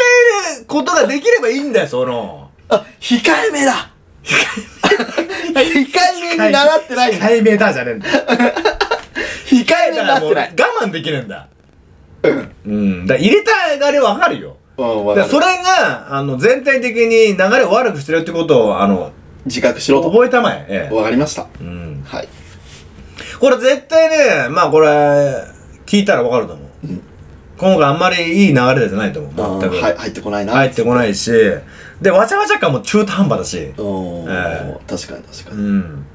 [0.57, 2.51] えることができればいいんだよ、その。
[2.69, 3.89] あ、控えめだ
[4.23, 5.59] 控
[6.33, 7.13] えめに習ってない。
[7.13, 8.23] 控えめだじゃねえんだよ。
[9.45, 10.53] 控えめになってない。
[10.57, 11.47] 我慢できねえんだ。
[12.65, 13.05] うん。
[13.05, 14.57] だから入れたがりわかるよ。
[14.77, 19.11] うん、わかるだからそれが、あの、全体的に流れを悪くしてるってことを、あの、
[19.45, 20.09] 自覚しろと。
[20.09, 20.65] 覚えたまえ。
[20.69, 21.47] ええわかりました。
[21.59, 22.03] うん。
[22.05, 22.29] はい。
[23.39, 24.87] これ絶対ね、まあこれ、
[25.85, 26.67] 聞いたらわかると思う。
[27.57, 29.61] 今回あんまりいい流れじゃないと思う。
[29.61, 29.75] 全く。
[29.75, 30.53] はい、入ってこないな。
[30.53, 31.31] 入ってこないし、
[32.01, 33.57] で、わちゃわちゃ感も中途半端だし。
[33.57, 35.61] うん、え確かに確かうに。
[35.79, 36.05] ん。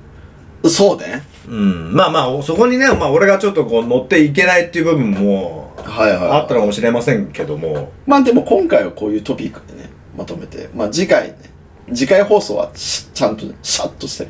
[0.65, 1.23] そうね。
[1.49, 1.95] うん。
[1.95, 11.39] まあまあ、そこにね、まあ俺がちょっとこう乗っていけないっていう部分もはいはいはいあったのかもしれませんけどもまあでも今回はこういうトピックでね、まとめて、まあ次回ね、
[11.95, 14.29] 次回放送はしちゃんとね、シャッとして、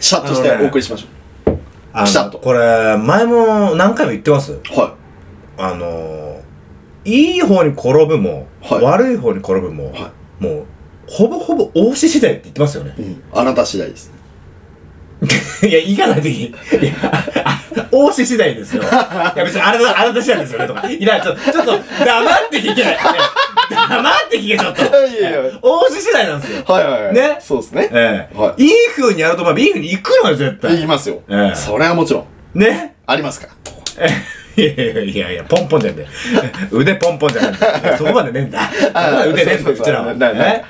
[0.00, 1.58] シャッとしてあのねお送りしましょ
[1.92, 4.52] あピシャッとのこれ前も何回も言ってます？
[4.52, 4.60] う。
[4.72, 4.94] は
[5.58, 6.40] あの
[7.04, 10.64] いい方に転ぶも、はい悪い方に転ぶも、はもう
[11.06, 13.02] ほぼほぼ応し次第って言ってますよねい。
[13.02, 13.22] うん。
[13.32, 14.16] あなた次第ですね。
[15.68, 16.92] いや、いかないとき、いや、
[17.44, 18.82] あ応し次第ですよ。
[18.82, 20.88] いや、別にあなた、あなた次第ですよね、とか。
[20.88, 21.72] いや、ちょ、ちょっと、
[22.04, 22.82] 黙って聞け。
[22.82, 22.98] いや
[23.88, 24.82] 黙って聞け、ちょっと。
[25.06, 26.62] いやいや応し次第なんですよ。
[26.66, 27.14] はいはいはい。
[27.14, 27.88] ねそうですね。
[27.92, 28.38] ええ。
[28.38, 30.78] はいいい風にやると、まあ、いい風に行くのよ、絶い対。
[30.78, 31.22] きますよ。
[31.28, 32.96] ええそれはもちろん、ね。
[33.06, 34.06] ありますから。
[34.58, 36.06] いやいやいやいや、ポンポンじゃねえ。
[36.70, 37.96] 腕ポンポンじゃねえ。
[37.96, 38.60] そこまでねえんだ。
[38.70, 40.06] そこまで腕ねえんだうちらは。
[40.06, 40.64] ないないね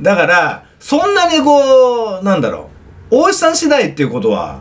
[0.00, 2.70] だから、そんなにこう、なんだろ
[3.10, 4.60] う、大石さん次第っていうことは、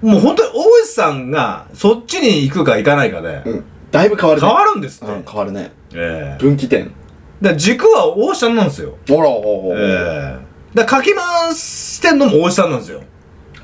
[0.00, 3.64] もう本当に大石さんがそっちに行くか行かないかで、うん。
[3.90, 4.46] だいぶ変わるね。
[4.46, 5.12] 変わるんですって。
[5.12, 5.72] うん、変わるね。
[5.94, 6.92] ええ分岐点。
[7.40, 8.96] だ軸は大石さんなんですよ。
[9.08, 13.02] ほら、ほらええだかき回してんのも大石さんなんですよ。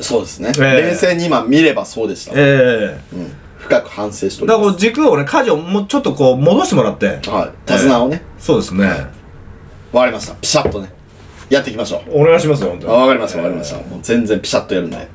[0.00, 0.52] そうですね。
[0.58, 2.32] ええ冷静に今見ればそうでした。
[2.34, 3.32] ええうん。
[3.58, 4.74] 深く反省しておりだから。
[4.74, 7.06] 軸をね、舵をもうちょっとこう戻してもらって。
[7.28, 7.50] はい。
[7.66, 8.88] 手綱をね、そうですね。
[9.94, 10.34] わかりました。
[10.34, 10.88] ピシャッとね、
[11.48, 12.22] やっていきましょう。
[12.22, 12.92] お願いしますよ、本当に。
[12.92, 13.76] あわかりました、わかりました。
[13.76, 14.96] もう全然ピシャッとやるんで。
[14.96, 15.06] はい。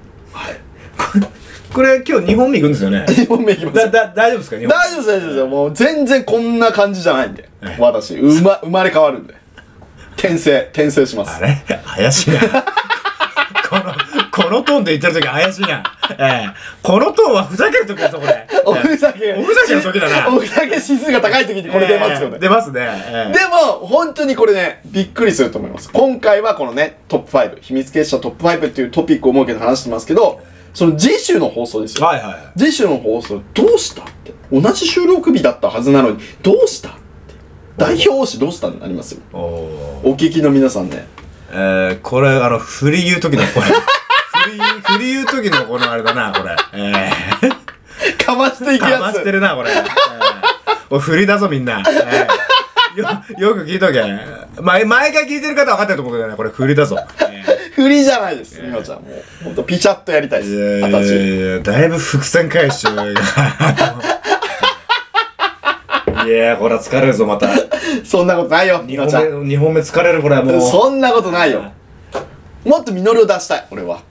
[1.74, 3.06] これ今日2本目行くんですよね。
[3.10, 3.78] 2本目いきます。
[3.78, 4.58] だ、だ、大丈夫ですか？
[4.58, 5.44] 日本大丈夫です、大丈夫です。
[5.46, 7.76] もう全然こんな感じじゃないんでえ。
[7.80, 9.36] 私、うま、生まれ変わるんで。
[10.18, 11.46] 転生、転生しますあ。
[11.48, 11.58] れ？
[11.96, 12.40] 怪しいな。
[14.32, 15.84] この、トーンで言ってる時怪しいな。
[16.18, 16.50] ええ
[16.82, 18.48] このトーンはふざける時ですよ、これ。
[18.66, 19.34] おふざけ。
[19.34, 22.40] おふざけの時だなおふざけ指数が高い時にこれ出ますよええね。
[22.40, 22.82] 出ますね。
[22.82, 25.90] ええでも、本当にこれね、びっくりすると思います。
[25.92, 30.42] 今回はこのね、トップ5、秘密結社トップ5っていうトピックを設けて話してますけど、
[30.74, 32.06] その次週の放送ですよ。
[32.06, 32.60] はいはい。
[32.60, 34.34] 次週の放送、どうしたって。
[34.52, 37.00] 同じ収録日だったはずなのに、どうしたって。
[37.78, 39.22] 代表推しどうしたになりますよ。
[39.34, 41.08] おーお聞きの皆さんね。
[41.52, 43.66] えー、これ、あの、振り言う時の、これ。
[44.50, 46.56] 振り、振り言う時のこのあれだな、これ。
[46.74, 47.12] え
[47.44, 49.02] えかましていくかやつ。
[49.02, 49.72] ましてるな、これ。
[49.72, 49.84] ええ
[50.90, 51.84] おい振りだぞ、みんな。
[51.88, 52.28] え
[52.96, 53.08] えよ、
[53.38, 54.04] よく聞いとけ。
[54.62, 56.98] 前、前から聞いてる方は分かってると思うけどね、これ振りだぞ。
[57.22, 57.44] え
[57.76, 58.62] 振りじゃないです。
[58.62, 59.02] みおちゃん。
[59.02, 60.54] もう、ほんとピチャッとやりたいです。
[60.56, 61.10] えいやいや私。
[61.12, 63.06] いやだいぶ伏線回収が。
[66.26, 67.48] いやこれは疲れるぞ、また。
[68.04, 69.32] そんなことないよ、み2おちゃん。
[69.32, 70.62] 本目、二本目疲れる、これはもう。
[70.62, 71.72] そんなことないよ。
[72.66, 74.02] もっと実りを出したい、俺は。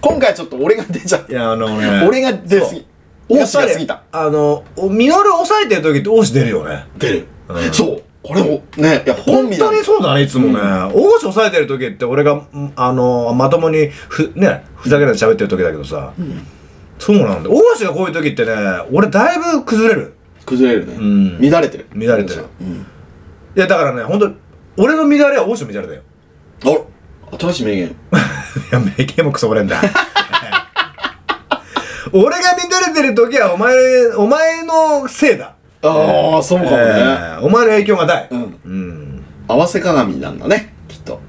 [0.00, 2.00] 今回ちょっと俺が出ちゃっいや、あのね。
[2.00, 2.08] た。
[2.08, 2.86] 俺が出すぎ。
[3.28, 4.02] 王子が過ぎた。
[4.12, 6.86] あの、ミノル抑えてる時って王子出るよね。
[6.98, 7.72] 出るうん。
[7.72, 8.02] そう。
[8.22, 10.60] これも、ね、やっぱ本当にそうだね、いつもね。
[10.94, 16.12] 王子抑えてる時って俺が、んあの、まともにふ、ね、ふざけないで喋ってる時だけどさ。
[16.98, 17.50] そうなんだ。
[17.50, 18.52] 王子がこういう時ってね、
[18.92, 20.14] 俺だいぶ崩れる。
[20.44, 20.96] 崩れるね。
[20.96, 21.86] ん乱れてる。
[21.94, 22.68] 乱れてるうん。
[22.76, 22.80] い
[23.54, 24.30] や、だからね、本当
[24.76, 26.02] 俺の乱れは王子の乱れだよ。
[26.64, 26.89] あ
[27.38, 27.86] 新しい名言。
[27.88, 27.92] い
[28.72, 29.80] や、名言もクソこれんだ。
[32.12, 33.72] 俺が乱れてる時はお前、
[34.16, 35.54] お前のせいだ。
[35.82, 36.76] ああ、そうかもね。
[36.78, 38.28] えーお前の影響が大。
[38.30, 38.58] うん。
[38.64, 39.24] うん。
[39.48, 41.20] 合わせ鏡なんだね、きっと。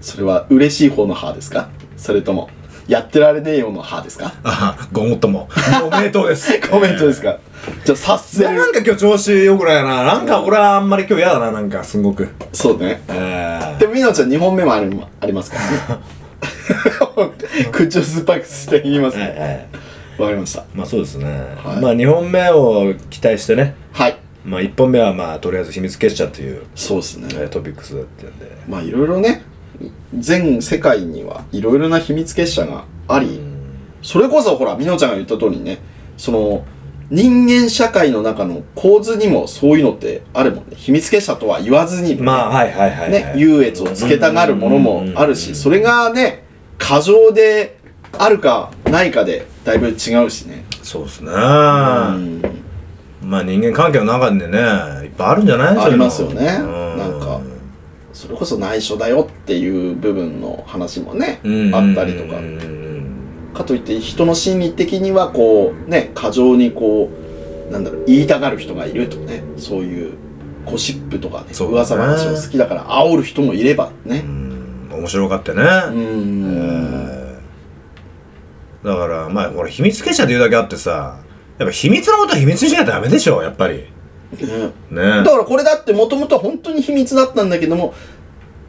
[0.00, 1.68] それは嬉しい方の歯ですか？
[1.96, 2.48] それとも、
[2.88, 4.32] やってられねえよの歯ですか？
[4.44, 5.48] あ、ごもっとも。
[5.84, 6.60] おめでとうです。
[6.68, 7.38] コメントですか？
[7.84, 8.54] じゃあ、察せる。
[8.54, 10.04] なんか今日調子良くないな。
[10.04, 12.28] なんか俺はあんまり今日嫌だな、なんかすごく。
[12.52, 13.02] そうね。
[13.08, 16.02] えでも、みのちゃん2本目もありありますからね。
[17.72, 19.68] 口を酸っぱくして言いますーね。
[20.18, 20.64] わかりました。
[20.74, 21.26] まあそうですね。
[21.62, 23.74] はいまあ2本目を期待してね。
[23.92, 24.16] はい。
[24.44, 27.28] まあ1本目はまあとりあえず秘密結社っていう、そうですね。
[27.32, 28.50] えートピックスだったんで。
[28.68, 29.42] まあ、いろいろね、
[30.18, 33.40] 全世界にはいろいろな秘密結社があり、
[34.02, 35.78] それこそほら、みのちゃんが言った通りにね、
[36.16, 36.64] その、
[37.10, 40.76] 人間社会の中の構図にもそういうのってあるもんね。
[40.76, 43.10] 秘密結社とは言わずにまあはいはいはい、はい。
[43.10, 46.44] ね、優越をつけたがるものもあるし、それがね、
[46.78, 47.78] 過剰で
[48.16, 50.64] あるかないかでだいぶ違うしね。
[50.82, 51.30] そうですね。
[51.32, 52.42] うん。
[53.24, 54.58] まあ人間関係の中でね、
[55.04, 55.78] いっぱいあるんじゃない？
[55.78, 57.40] ありますよねうんなんか
[58.12, 62.36] それこそ内緒だよっていう部分の話もね、うんあったりとか。
[62.38, 62.89] うん
[63.54, 67.10] かといって人の心理的にはこうね過剰にこ
[67.68, 70.14] うなんだろう言いたがる人がいるとかねそういう
[70.66, 74.22] ゴシップとかねそう噂話を好きだから煽る人もいればね。
[74.24, 74.50] うん
[74.92, 75.62] 面白がってね。
[75.62, 77.40] うえんー。
[78.84, 81.20] だからまあこれ秘密結社っていうだけあってさ
[81.58, 83.78] やっぱ秘密のことは秘密にしなきゃダメでしょやっぱり。
[83.78, 83.86] ね。
[84.90, 85.02] ね。
[85.22, 87.94] だからこれだってもともと本当に秘密だったんだけども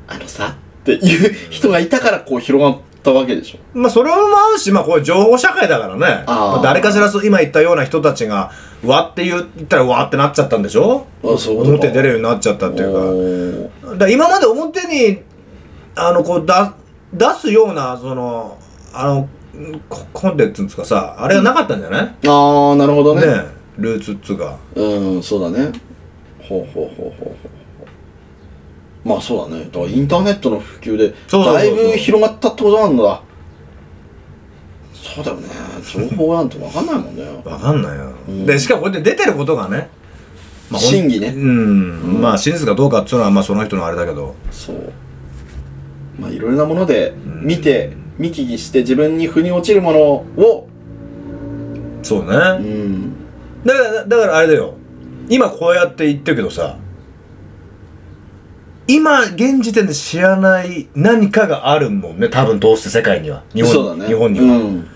[0.07, 3.59] あのさっていう人がいたからこう広がったわけでしょ。
[3.77, 6.23] まあそれもあるし、まあこれ情報社会だからね。
[6.27, 6.51] あー。
[6.53, 8.51] まあ誰かしらそう今言ったような人たちが、
[8.83, 11.05] うわって言ったらうわってなっちゃったんでしょ？
[11.23, 11.65] あそういうこと？
[11.65, 13.91] か表に出れるようになっちゃったっていうか。
[13.91, 15.21] だから今まで表に、
[15.95, 16.73] あの、こうだ、
[17.13, 18.57] 出すような、その、
[18.93, 19.29] あの、
[19.89, 23.25] ココンテンツですかさ、あれがなかったんじゃない、ああなるほどね。
[23.25, 23.43] ね
[23.77, 24.57] ルーツっつうか。
[24.75, 25.71] うんそうだね。
[26.41, 27.40] ほうほうほうほうほうほう
[29.03, 29.65] まあそうだね。
[29.65, 33.21] だからインターネットの普及でだいぶ広がったってことなんだ。
[34.93, 35.47] そうだよね。
[35.81, 37.23] 情報なんて分かんないもんね。
[37.43, 38.11] わかんないよ。
[38.29, 38.45] ん。
[38.45, 39.89] で、しかもこうやって出てることがね、
[40.69, 41.29] まあ真偽ね。
[41.29, 44.35] うん、まあ真実かどうかっていうのは、まあその人のあれだけど。
[44.51, 44.93] そう。
[46.19, 50.69] まあいろいろなもので見て見聞きして自分に腑に落ちるものを。
[52.03, 52.27] そうね。
[52.27, 53.13] うん。
[53.65, 54.75] だから、だからあれだよ。
[55.29, 56.77] 今こうやって言ってるけどさ、
[58.93, 62.27] 今、現時点で知らない何かがあるもんね。
[62.27, 63.43] 多分どうして世界には。
[63.53, 64.45] 日本そうだね日本には。
[64.45, 64.87] うん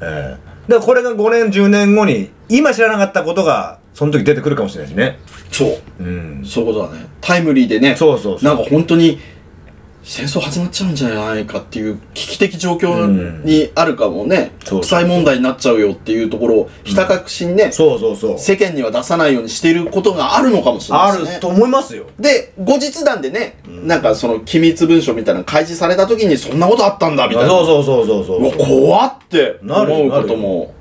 [0.00, 5.18] ええだからこれが5年、10年後に、今知らなかったことが、その時出てくるかもしれないしね。
[5.50, 6.42] そううん。
[6.46, 8.54] そういうことだねタイムリーでねそうそうそう。
[8.54, 9.18] なんか本当に
[10.04, 18.38] 戦争始まっちゃうんじゃないかっていう危機的状況にあるかもね、そう国際問題になっちゃうよっていうところをひた隠しにね、そうそうそう。
[18.38, 21.30] 世間には出さないようにしていることがあるのかもしれないですね。
[21.30, 22.06] あると思いますよ。
[22.18, 27.48] で後日談でね、なんかその機密文書みたいなの開示された時にそんなことあったんだみたいな。
[27.48, 28.52] そうそうそうそうそう。
[28.58, 30.74] 怖ってなる思うことも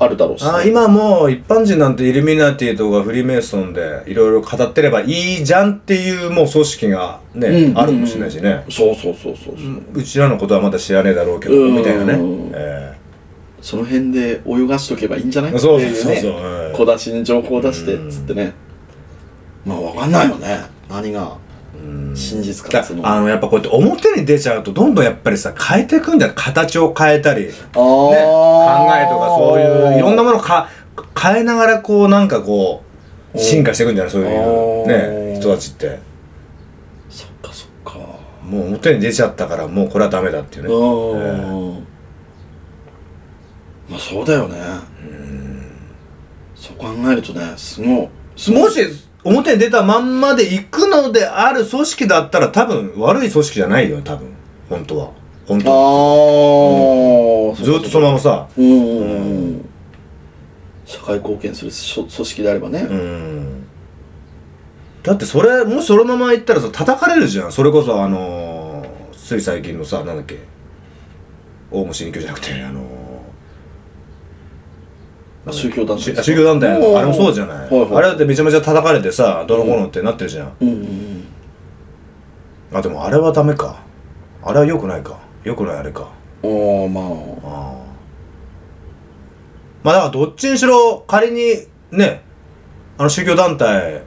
[0.00, 5.06] あるだろうし、ね、あ今もう一般人なんてイルミナティとかフリーメイソンでいろいろ語ってればい
[5.40, 7.78] いじゃんっていうもう組織がね、うん。
[7.78, 10.02] あるかもしれないしね、そうそうそうそうそう、う。
[10.02, 12.18] ちらのことはまだ知らねえだろうけど、うんみたいなね、
[12.54, 12.96] え
[13.60, 15.58] その辺で泳がしとけばいいんじゃない？
[15.58, 16.32] そうそうそうそう。
[16.32, 16.38] ね。
[16.70, 16.76] うん。
[16.76, 18.52] 小出しに情報を出してっつってね。
[19.66, 20.60] まあわかんないよね。
[20.88, 21.36] 何が
[22.14, 30.68] 真実かあのやっぱこうやって表に出ちゃうとどんどんやっぱりさ変えていくんだよ形を変えたり、ね、あ考ーえとかそういういろんなものをか
[31.20, 32.82] 変えながらこうなんかこ
[33.34, 35.98] う進化していくんじゃないそういうね人たちって。
[37.08, 37.98] そっかそっか。
[38.42, 41.86] もう表に出ちゃったからもうこれはダメだっていうね、うん
[43.88, 44.58] まあそうだよね。
[46.54, 48.62] そう考えるとねすごいすごい。
[48.62, 48.80] もし
[49.24, 54.28] 表に出たまんまで行くのである組織だったら多分悪い組織じゃないよ多分。
[54.68, 55.10] 本当は。
[55.46, 58.48] 本あ当あ、にずっとそのままさ。
[58.56, 59.64] うん
[60.84, 61.70] 社会貢献する
[62.02, 63.66] 組織であればね、うん。
[65.02, 67.52] だってそれもしそのまま行ったらさ叩かれるじゃん。
[67.52, 70.38] それこそあのー、つい最近のさなんだっけ。
[71.70, 72.84] オウム真理教じゃなくてあのー、
[75.52, 76.02] 宗教団体。
[76.02, 76.78] し宗教団体。
[76.80, 77.94] のあれもそうじゃない、はいはい。
[77.96, 81.24] あれだってめちゃめちゃ叩かれてさどのものってなってるじゃん、うんうん
[82.70, 83.80] あでもあれはダメか。
[84.42, 85.18] あれは良くないか。
[85.42, 86.08] 良くないあれか。
[86.42, 87.04] うんああまあ。
[87.04, 87.78] ああ
[89.82, 92.22] まあだからどっちにしろ仮にね
[92.98, 94.02] あの宗教団体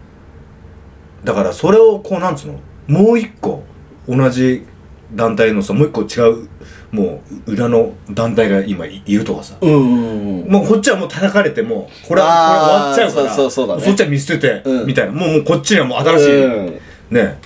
[1.23, 2.60] だからそれをこうなんつうの？
[2.88, 3.63] もう一個
[4.08, 4.65] 同じ
[5.15, 6.49] 団体のさもう一個違う
[6.91, 9.56] もう裏の団体が今いいるとかさ。
[9.62, 13.82] もうこっちはもう叩かれてもうこれはこれ終わっちゃうからそうそうそうだね。
[13.82, 15.12] そっちは見捨てて、うんみたいな。
[15.13, 16.80] もうもうこっちにはもう新しい、うん。
[17.12, 17.39] ね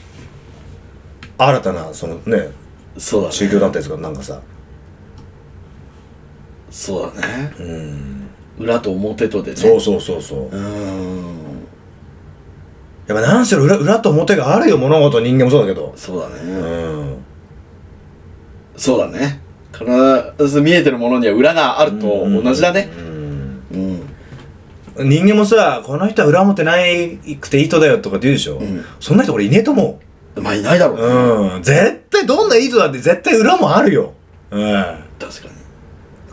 [1.37, 2.49] 新たなそのね
[2.97, 3.33] そうだね。
[3.33, 4.41] 宗教団体とかなんかさ。
[6.71, 7.53] そうだね。
[7.59, 8.27] うん。
[8.57, 9.57] 裏と表とでね。
[9.57, 10.49] そうそうそうそう。
[10.49, 11.35] うん。
[13.07, 15.93] やっぱ何しろ裏裏と表があるよ物事人間もそうだけど。
[15.95, 16.53] そうだね、う
[17.03, 17.17] ん
[18.77, 19.41] そうだね。
[19.73, 22.89] 必ず見えてるものには裏があると同じだね。
[22.97, 23.05] うん。
[23.71, 24.15] うん
[24.97, 28.85] 人間もさこの人は裏表ないくていい人だよとかって言うでしょ、ん。
[29.01, 29.99] そんな人俺いねえと思
[30.37, 31.63] まあいないだろううね、うん。
[31.63, 34.13] 絶対どんないい人だって絶対裏もあるよ。
[34.51, 34.71] うん。
[35.19, 35.53] 確かに。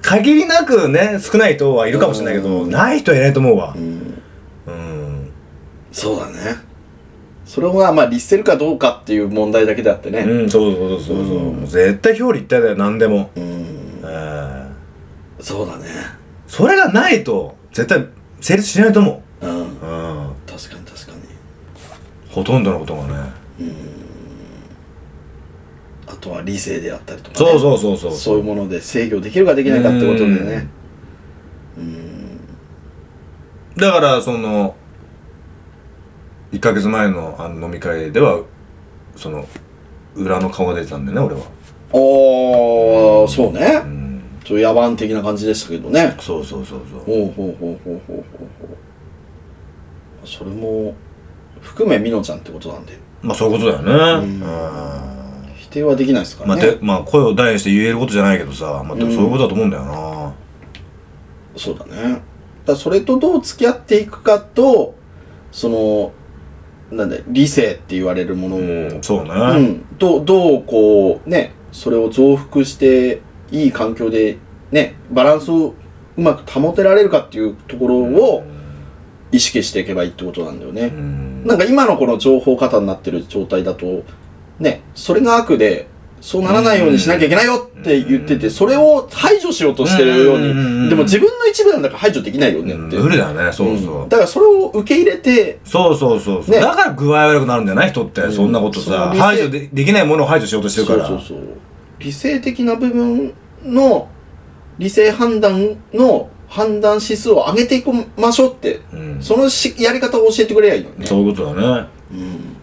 [0.00, 2.70] 限りなくね少ない人はいるかもしれないけど、うん。
[2.70, 3.74] ない人はいないと思うわ。
[3.76, 4.22] うん。
[4.66, 5.30] うん。
[5.90, 6.56] そうだね
[7.52, 10.20] それはまあ律せるかどうかっていう問題だけであってね。
[10.20, 11.66] うんそうそうそうそうそう、うん。
[11.66, 13.42] 絶対表裏一体だよ何でも、うん。
[13.42, 13.46] う
[14.08, 14.76] ん
[15.38, 15.84] そうだね。
[16.46, 18.06] それがないと絶対
[18.40, 19.46] 成立しないと思う。
[19.46, 19.50] ん。
[19.50, 19.68] ううん。
[20.46, 21.18] 確かに確かに。
[22.30, 23.14] ほとんどのことがね。
[26.06, 28.38] あとは理性であったりとか、ね、そうそうそうそうそう。
[28.38, 30.68] いうもので制御できるかできないかってことでね。
[33.76, 34.74] だからその
[36.52, 38.42] 1ヶ月前のあの飲み会では
[39.16, 39.46] その
[40.14, 41.42] 裏の顔が出てたんだよね俺は。
[41.94, 43.82] ああそうね。
[43.84, 44.22] うん。
[44.44, 46.16] ちょっと野蛮的な感じでしたけどね。
[46.20, 47.00] そうそうそうそう。
[47.00, 48.24] ほうほうほうほうほうほう。
[48.60, 48.74] ほ
[50.24, 50.94] うそれも
[51.60, 52.98] 含めみのちゃんってことなんで。
[53.22, 54.26] まあそういうことだよね。
[54.26, 54.42] うん。
[54.42, 55.12] うん。
[55.72, 60.34] 定はできないですかまあ、でまあ声を大にして言えることじゃないけどさ、まあ、でもそういうことだと思うんだよな、
[61.56, 61.94] そうだね。
[61.94, 62.22] だか
[62.66, 64.94] らそれとどう付き合っていくかと
[65.50, 66.12] その
[66.92, 73.20] なんだ理性って言われるものを、うんそうね、うん、どうどうこうねそれを増幅して
[73.50, 74.38] いい環境で
[74.70, 75.74] ねバランスを
[76.16, 78.44] うまく保てられるかっていうところを
[79.30, 81.46] 意識していけばいいってことなんだよね、うん。
[81.46, 84.04] なんか今のこの情報過多になってる状態だと
[84.58, 85.88] ねそれが悪で
[86.22, 92.96] そうならないようにしなきゃいけないよって言っててそれを排除しようとしてるよううんにでも自分の一部なんだから排除できないよねって。
[92.96, 94.08] 無理だねそうそう、ん。
[94.08, 96.60] だからそれを受け入れてそうそうそうそう、ね。
[96.60, 98.32] だから具合悪くなるんだよな人って、うん。
[98.32, 101.08] そんなことさ排除でできないものを排除しようとしてるから。
[101.08, 101.26] そうそう。
[101.26, 101.38] そう
[101.98, 104.08] 理性的な部分の
[104.78, 108.80] 理性判断の判断指数を上げていきましょうって。
[108.92, 109.18] うん。
[109.20, 111.06] そのしやり方を教えてくれりゃいいのにね。
[111.06, 111.88] そういうことだね。
[112.12, 112.56] うん。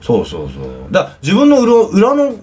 [0.00, 0.90] そうそうそう。
[0.90, 2.34] だから自分の裏裏の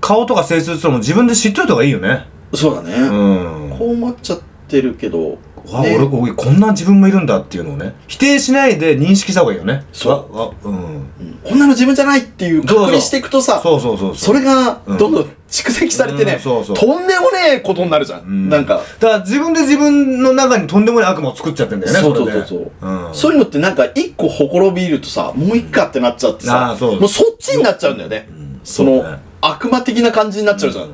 [0.00, 2.26] 顔とか性質ってのも自分で知っといた方がいいよね。
[2.54, 3.76] そうだね、うん。
[3.78, 5.38] こう思っちゃってるけど。
[5.72, 9.84] わ、ね俺俺こんな自分もいるんだっていうのをね否定しないで認識した方がいいよね。
[9.92, 10.36] そう。
[10.36, 10.74] わわうん。
[10.74, 11.40] うん。
[11.42, 14.98] こんなの自分じゃないっていう確認していくとさそうそうそうそれがうん。
[14.98, 16.76] どんどん蓄積されてね、うんそうそう。
[16.76, 18.48] とんでもねえことになるじゃん、うん。
[18.48, 18.80] なんか。
[19.00, 22.72] だから自分で自分の中にとんでもない悪魔を作っちゃってんだよねそうそうれでそう。
[22.80, 23.14] そううん。
[23.14, 28.60] そういうのってなんか一個ほころびるとさもう一個ってなっちゃってさ、あーそうもうそっちになっちゃうんだよね、ん。
[28.62, 30.90] そのそうね悪魔的な感じになっちゃうじゃん、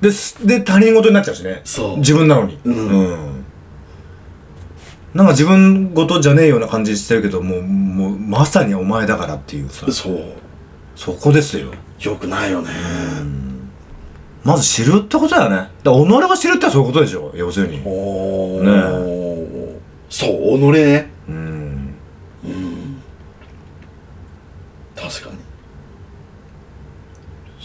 [0.00, 1.60] ですで他人事になっちゃうしね。
[1.64, 1.98] そう。
[1.98, 2.58] 自分なのに。
[2.64, 3.44] うん。
[5.14, 9.90] なんか自分事じゃねえような感じしてるけどもうもうまさにお前だからっていうさ。
[9.90, 10.20] そう。
[10.94, 11.72] そこですよ。
[12.00, 12.70] よくないよね、
[14.44, 15.56] まず知るってことだよね。
[15.56, 17.32] だから己が知るってそういうことでしょ。
[17.34, 17.82] 要するに。
[17.84, 19.78] おねー
[20.08, 21.94] そう己ねうん
[24.96, 25.36] 確かに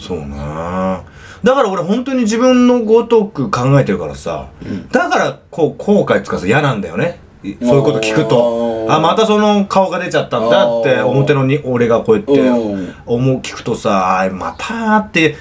[0.04, 1.02] そうな
[1.42, 7.20] だから俺本当に自分のごとく考えてるからさ、んだからこう後悔つかさ嫌なんだよね。
[7.42, 8.86] いそういうこと聞くと。
[8.88, 12.94] あまたその顔が出ちゃったんだって表のに俺がこうやってうん。
[13.06, 15.36] 思う聞くとさあまたって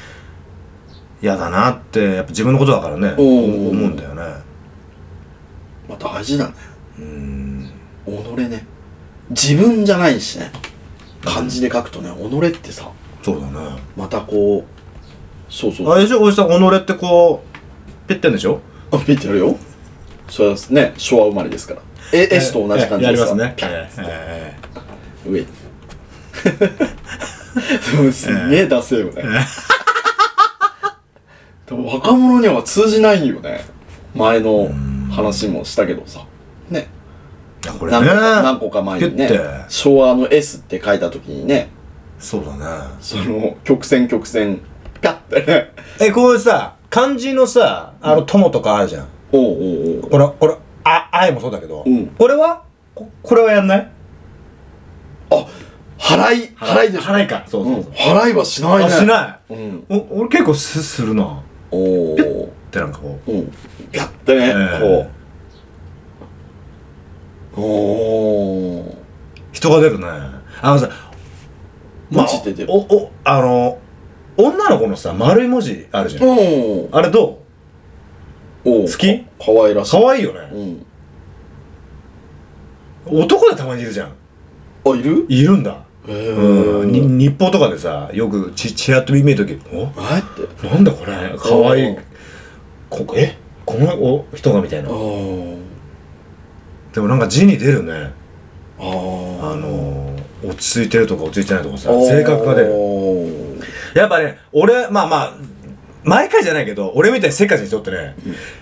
[1.21, 3.15] 嫌だなってやっぱ自分のことだからね。
[3.17, 3.69] うん。
[3.69, 4.21] 思うんだよね。
[5.89, 6.53] まあ大事だね。
[6.99, 7.69] うん。
[8.05, 8.65] 己ね。
[9.29, 10.51] 自分じゃないしね。
[11.25, 12.91] 漢字で書くとね己ってさ
[13.23, 13.53] そうだね。
[13.95, 15.89] またこうそうそう。
[15.91, 18.59] あれでしょおじさん己ってこうペッてんでしょ？
[18.91, 19.55] あ見てるよ。
[20.29, 20.93] それはね。
[20.97, 21.81] 昭和生まれですから。
[22.11, 23.53] え S と同じ感じでさやりますね。
[23.55, 23.87] ピャッ。
[24.07, 24.55] え
[25.25, 25.47] 上に
[27.97, 29.23] でもすんげえダセえよね。
[31.65, 33.63] でも若者には通じないよね。
[34.15, 34.69] 前の
[35.11, 36.25] 話もしたけどさ。
[36.69, 36.87] ね。
[37.65, 39.31] えこれ何個か何ね個か前にね。
[39.69, 41.69] 昭和の S って書いた時にね
[42.23, 42.65] そうだね。
[43.01, 44.61] その曲線曲線。
[45.01, 45.45] ピャッて。
[45.45, 49.07] ねえこういうさ漢字のさあの友とかあるじゃん。
[49.33, 50.09] おうおうおう。
[50.09, 50.55] これこれ
[50.85, 52.07] あ愛もそうだけど、うん。
[52.07, 52.63] これは？
[52.95, 53.91] ここれはやんない？
[55.31, 55.47] あ
[55.97, 56.91] 払い払い。
[56.93, 57.03] でしょ。
[57.11, 57.43] 払いか。
[57.45, 58.85] そうそうそう、払いはしないね。
[58.85, 59.53] あしない？
[59.53, 59.85] うん。
[59.89, 61.25] お俺結構すするな。
[61.25, 61.27] っ
[61.71, 62.15] おお
[62.71, 63.31] てなんかこう。
[63.31, 63.51] うん。
[63.91, 65.09] ピャッてね、ええ。
[67.55, 67.61] こう。
[67.61, 68.97] おお
[69.51, 70.07] 人が出るね。
[70.61, 70.89] あのさ
[72.13, 73.79] 文字出てるおおあの
[74.37, 76.29] 女の子のさ丸い文字あるじゃん。
[76.29, 77.41] おあれど
[78.65, 79.19] お好き？
[79.19, 79.99] かかわいらしい。
[79.99, 80.39] う可愛いよね。
[83.07, 83.21] うん。
[83.23, 84.13] 男でたまにいるじゃん。
[84.85, 85.25] あいる？
[85.27, 85.83] いるんだ。
[86.07, 86.91] うん。
[86.91, 89.81] に日報とかでさよくちちらっと見るときお？
[89.81, 89.85] え？
[89.85, 89.91] っ
[90.57, 91.35] てなんだこれ？
[91.37, 92.03] 可愛いうん。
[92.89, 93.37] こえ？
[93.65, 94.89] このお人がみたいな。
[96.93, 98.11] でもなんか字に出るね。
[98.79, 99.51] あー。
[99.53, 100.12] あのー、
[100.43, 102.73] 落ち着いてるとか落ち着いてないとかさ性格が出る。
[103.95, 105.33] やっぱね俺まあまあ
[106.03, 108.15] 毎回じゃないけど俺みたいにせっかちってね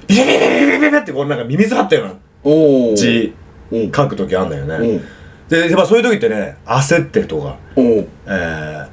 [0.08, 2.04] ビビビビビビビビってこうなんかミミズ張ったよ
[2.44, 3.34] うな字
[3.72, 5.06] うん書く時あんだよね、うん
[5.52, 8.88] でやっぱそういう時ってね焦ってるとかえー、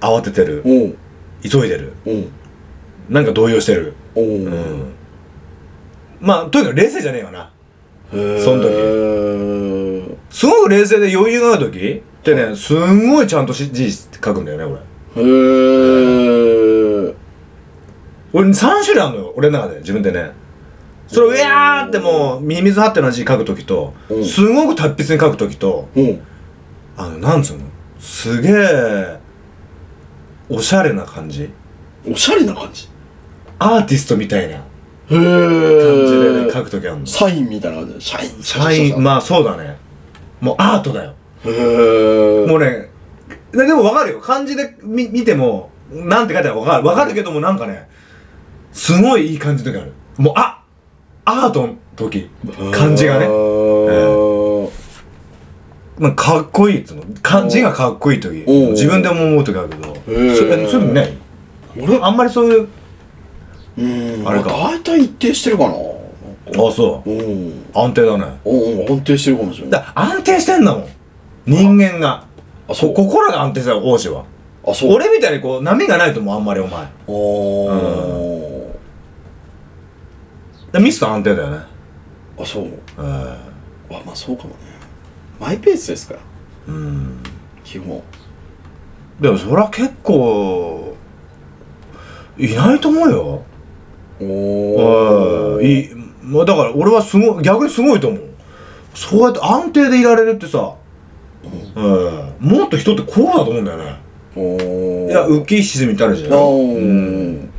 [0.00, 0.64] 慌ててる
[1.48, 1.92] 急いでる
[3.08, 4.92] なんか動揺してるおうーん
[6.20, 7.52] まあとにかく冷静じゃねえよな
[8.10, 8.16] そ
[8.56, 10.18] の時。
[10.30, 12.02] すごく冷静で余裕がある時？
[12.20, 15.26] ってねすんごいちゃんとし字書くんだよね俺へ
[17.10, 17.14] え
[18.32, 20.32] 俺3種類あるのよ俺の中で自分でね。
[21.06, 24.24] それをうやーってもうミミズ張ってる字書く時とうん。
[24.24, 26.20] すごく達筆に書く時とうん。
[26.96, 27.64] あのなんつうの？
[27.98, 29.18] すげえ
[30.50, 31.50] おしゃれな感じ。
[32.06, 32.88] おしゃれな感じ？
[33.58, 34.62] アーティストみたいな
[35.10, 39.76] へ感じで書く時あるのサインみたいな感じで社員社員まあそうだね
[40.40, 42.90] もうアートだよへえもうね
[43.52, 46.86] ででもわかるよ漢字で見見てもなんて書いてあるかわかる。
[46.86, 47.88] わかるけどもなんかね、
[48.72, 49.92] すごいいい感じの時ある。
[50.18, 50.62] もう、あ
[51.24, 52.28] アートの時、
[52.74, 53.26] 感じがね。
[53.26, 54.70] ね。
[55.98, 57.04] まあ、かっこいいっつうの。
[57.22, 58.44] 感じがかっこいい時。
[58.46, 59.94] 自分でも思う時あるけど。
[60.04, 60.92] それそうい？
[61.00, 61.14] う。
[61.80, 61.98] 俺？
[62.02, 62.68] あんまりそういう、
[63.78, 64.28] うん。
[64.28, 65.74] あれか大体一定してるかな。
[65.74, 67.10] あ、そう。
[67.10, 67.64] うん。
[67.74, 68.24] 安定だね。
[68.44, 69.82] うん、安定してるかもしれない。
[69.82, 70.86] だ安定してんだもん。
[71.46, 72.24] 人間が。
[72.68, 72.94] あ、そう。
[72.94, 74.24] こ心が安定してる、王子は。
[74.66, 74.92] あ、そう。
[74.92, 76.80] 俺みたいにこう、波がないと思う、あんまりお前。
[76.80, 78.58] あー
[80.72, 81.58] でミスター安定だよね。
[82.38, 82.64] あ、そう。
[82.64, 82.72] うん。
[83.04, 83.38] あ、
[84.04, 84.56] まあそうかもね。
[85.40, 86.20] マイペースですから、
[86.68, 87.22] うん。
[87.64, 88.02] 基本。
[89.20, 90.94] でもそれは結構、
[92.36, 93.42] いないと思うよ。
[94.20, 95.64] おうん。
[95.64, 95.88] いい。
[96.22, 98.20] まあだから俺はすごい、逆にすごいと思う。
[98.94, 100.74] そうやって安定でいられるってさ、
[101.76, 102.34] うん。
[102.40, 103.96] もっと人ってこうだと思うんだよね。
[104.36, 107.50] おいや、浮き沈みってあるじゃうん。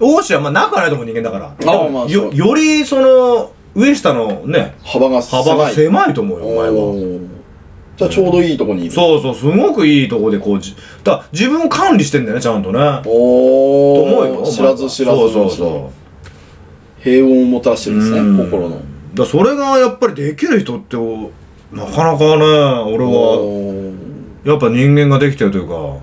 [0.00, 1.46] 王子はまあ仲ないと思う人間だから。
[1.46, 5.44] あまあよ、よりその、上下のね、幅が狭い。
[5.44, 7.33] 幅が狭いと思うよ、お前は。
[7.96, 8.90] じゃあちょうどいいとこにいる。
[8.90, 10.74] そうそう、すごくいいとこでこう、じ
[11.04, 13.00] だ自分を管理してんだよね、ちゃんとね。
[13.04, 14.42] とお思うよ。
[14.50, 17.02] 知らず知らずそうそうそう。
[17.02, 18.80] 平穏をもたらしてるんですね、うん心の。
[19.14, 21.30] だそれがやっぱりできる人ってお
[21.72, 22.44] なかなかね
[22.92, 23.94] 俺はおー
[24.44, 25.98] やっぱ人間ができてるというか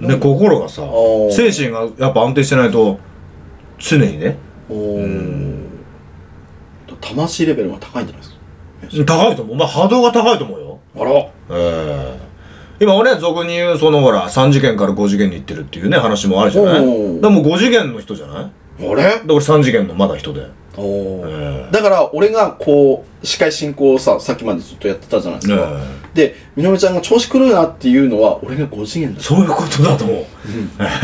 [0.00, 2.98] ね心がさおー精神がやっぱ安定してないと
[3.78, 4.36] 常にね
[4.68, 5.58] おー
[7.00, 8.37] 魂レベルが高いんじゃないですか？
[9.04, 9.56] 高いと思う。
[9.56, 10.78] まあ波動が高いと思うよ。
[10.96, 11.10] あら。
[11.12, 12.18] ええ。
[12.80, 16.74] 今はね俗に言うそのほら3次元から5次元に行ってるっていうね話もあるじゃない。
[16.74, 18.44] だからもう5次元の人じゃない？
[18.44, 19.02] あれ？
[19.26, 20.46] で俺3次元のまだ人で
[21.72, 25.80] だから俺がこう司会進行をささっきまでずっとやってたじゃないですねか、
[26.14, 29.14] でみのりちゃんが調子狂うなっていうのは俺が5次元。
[29.14, 30.26] だそういうことだと思う、え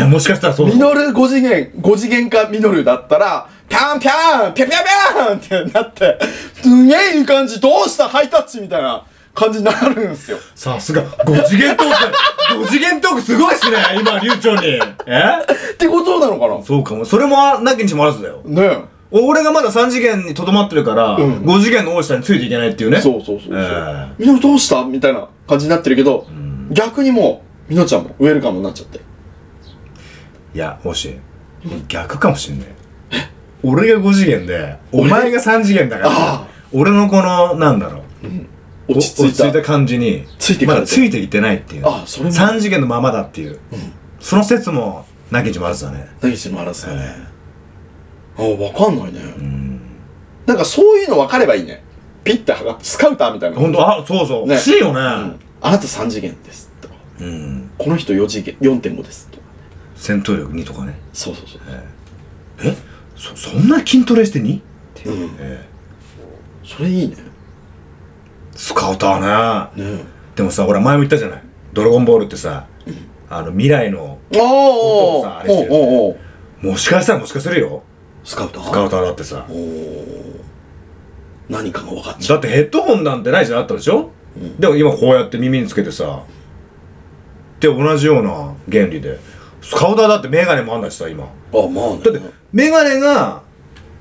[0.00, 6.18] えもしかしたらそうミノル5次元、5次元かミノルだったら、ピャンピャンピャピャピャンってなって、
[6.62, 9.04] すげえいい感じ、どうしたハイタッチみたいな
[9.34, 10.38] 感じになるんですよ。
[10.54, 14.66] さすが、5次元トーク、5次元トークすごいっすね、今、流暢に。
[14.68, 14.80] え
[15.72, 16.62] ってことなのかな？
[16.62, 17.04] そうかも。
[17.04, 18.42] それもなきにしもあらずだよ。
[18.44, 22.98] ね俺がまだ3次元にとどまってるから、うん5次元の大下についていけないっていうね。
[22.98, 23.00] え。
[23.00, 23.52] そうそうそうそう。
[23.56, 26.26] えミノルどうしたみたいな感じになってるけど、
[26.70, 28.98] 逆にもう、ミノちゃんもウェルカムになっちゃって。
[28.98, 31.14] いや、もし、
[31.86, 32.66] 逆かもしんね
[33.12, 33.30] え。
[33.62, 38.02] 俺が5次元で、お前が3次元だかああら、俺のこの、なんだろ
[38.88, 39.62] う、落ち着いた。
[39.62, 41.82] 感じに、ついてかれてまだついていってないっていう。
[41.86, 43.60] あそれも3次元のままだっていう。
[44.18, 46.08] その説も、なきにしもあらずだね。
[46.20, 47.33] 何してもあらずだね。
[48.36, 49.20] あ、わかんないね。
[49.38, 49.80] うん。
[50.46, 51.82] なんかそういうの分かればいいね。
[52.24, 53.56] ピッて剥が、スカウターみたいな。
[53.56, 54.46] ほんと、あ、そうそう。
[54.46, 55.00] ね欲しいよね。
[55.00, 56.70] うんあなた3次元です。
[56.82, 56.94] とか。
[57.20, 57.70] うん。
[57.78, 59.28] この人4次元、4.5です。
[59.28, 59.44] とか。
[59.96, 60.94] 戦闘力2とかね。
[61.14, 61.60] そうそうそう。
[62.62, 62.76] え
[63.16, 64.58] そ、そんな筋トレして 2?
[64.58, 64.62] っ
[64.92, 65.36] てうん。
[65.38, 65.74] ええ
[66.66, 67.16] それいいね。
[68.52, 69.82] スカウターね。
[69.96, 70.04] ね
[70.36, 71.42] でもさ、俺前も言ったじゃない。
[71.72, 72.66] ドラゴンボールってさ、
[73.30, 74.38] あの、未来の、え。
[74.38, 77.82] おー本当さあれしてるもしかしたらもしかするよ。
[78.24, 78.64] スカウター？
[78.64, 79.52] スカウターだってさお。
[79.52, 80.40] ー
[81.48, 84.10] 何かが分かっちゃだってヘッドホンなんてないじゃんあったでしょ、
[84.58, 86.24] でも今こうやって耳につけてさ。
[87.60, 89.18] で、同じような原理で。
[89.62, 91.24] スカウターだってメガネもあんだしさ、今。
[91.24, 91.28] う。
[91.52, 92.00] あ、まあね。
[92.02, 92.20] だって、
[92.52, 93.42] メガネが、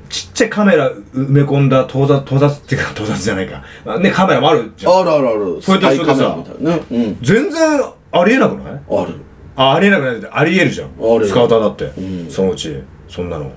[0.09, 3.63] ちっちゃいカメラ埋め込んだ盗撮、盗撮っていうか盗撮じゃないか。
[3.85, 4.99] まあね、カメラもあるじゃん。
[4.99, 5.61] あるあるある。
[5.61, 6.81] それと一緒でさね。
[6.91, 7.17] うん。
[7.21, 8.73] 全然ありえなくない？
[8.73, 9.13] ある。
[9.55, 10.17] あ、ありえなくない？
[10.17, 10.89] ってありえるじゃん。
[10.99, 11.85] あるスカウターだって。
[11.85, 13.51] うんそのうち、そんなの。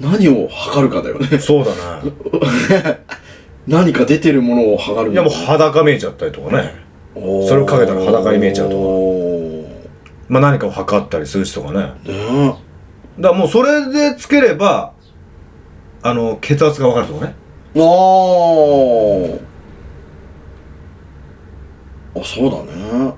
[0.00, 1.38] 何を測るかだよね。
[1.38, 3.00] そうだね。
[3.68, 6.74] 何か出てるものを測るいやもう裸見えちゃったりとかね。
[7.14, 9.70] それをかけたら裸に見えちゃうとか
[10.28, 11.80] まあ何かを測ったり数値とかね。
[11.80, 12.56] だかね
[13.18, 14.92] らもうそれでつければ、
[16.02, 17.34] あの、血圧がわかるとかね。
[17.74, 17.80] え。
[17.80, 19.40] あー。
[22.16, 23.14] あ、そうだね。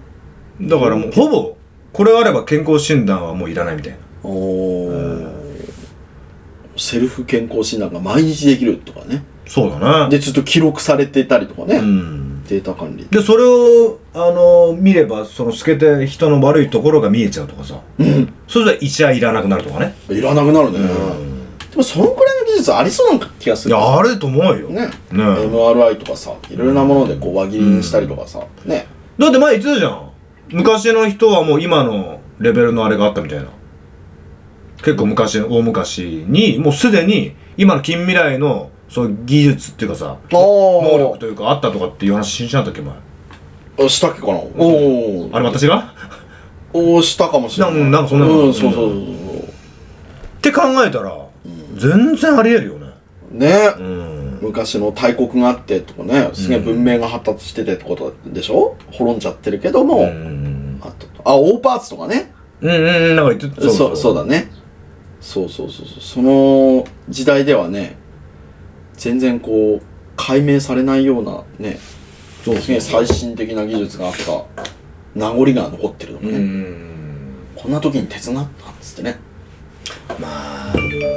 [0.63, 1.57] だからもうほぼ、
[1.93, 3.99] これがあれば健康診断はもういらないみたいな。
[4.25, 5.42] おー。
[6.77, 9.25] セルフ健康診断が毎日できるとかね。
[9.47, 10.11] そうだね。
[10.11, 11.77] で、ずっと記録されてたりとかね。
[11.77, 12.45] うん。
[12.45, 13.07] データ管理。
[13.11, 17.81] で、それを、あの、見れば、その透けて人の悪いところが見えちゃうとかさ。
[17.99, 18.33] うん。
[18.49, 19.95] それじゃ医者いらなくなるとかね。
[20.09, 20.79] いらなくなるね。
[20.79, 21.59] うん。
[21.71, 23.75] でも、そのくらいの技術ありそうな気がする。
[23.75, 24.69] いや、あると思うよ。
[24.69, 24.87] ね。
[24.87, 24.93] ね
[25.23, 28.87] MRI とかさ、いろいろなものでこう輪切りにしたりとかさ、ね。
[29.19, 30.11] だって前言ってたじゃん。
[30.51, 33.47] 昔の人はもう今のレベルのあれがあったみたいな。
[34.85, 42.95] 結構昔の、大昔に、もうすでに、今の近未来の、そういう技術っていうかさ、能能力というかあったとかっていう話しなかったっけ前。
[43.87, 44.35] あしたっけかな？
[44.35, 45.95] おおあれ私が？
[46.75, 47.81] おーしたかもしれない。
[47.81, 48.33] なんなんかそんなの。
[48.47, 49.39] うんそうそうそう。
[49.39, 49.45] っ
[50.43, 51.17] て考えたら、
[51.77, 52.93] 全然ありえるよね。
[53.31, 54.39] ね、うん。
[54.43, 58.77] 昔の大国があってとかねすげえ文明が発達しててってことでしょ？
[58.91, 60.81] 滅んじゃってるけども、うん。
[60.83, 62.35] あとあオーパーツとかね。
[62.61, 64.51] うんうんなんか言ってそうそうだね
[65.23, 66.01] そうそうそうそう。
[66.01, 67.97] その時代ではね
[68.95, 69.83] 全然こう
[70.17, 71.79] 解明されないようなね
[72.45, 74.45] そうすげえ最新的な技術があった
[75.15, 77.35] 名残が残ってるのがね、うん。
[77.55, 79.19] こんな時に鉄があったんつってね。
[80.19, 80.75] まあ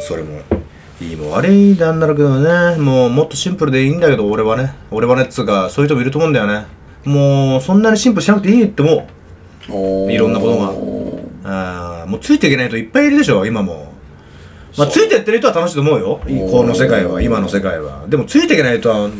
[0.07, 0.39] それも
[1.01, 2.77] いいも悪いなんだろうけどね。
[2.77, 4.75] もうもっとシンプルでいいんだけど俺はね。
[4.91, 6.67] 俺はねっつうかそういう人もいると思うんだよね。
[7.03, 9.07] もうそんなにシンプルしなくていいって思
[9.69, 10.13] おー。
[10.13, 10.69] いろんなことが。
[10.69, 10.75] う
[11.43, 13.93] あーもうついていけない人いっぱいいるでしょ今も
[14.77, 16.21] まあついてってる人は楽しいと思うよ。
[16.51, 18.05] この世界は今の世界は。
[18.07, 19.11] でもついていけない人はん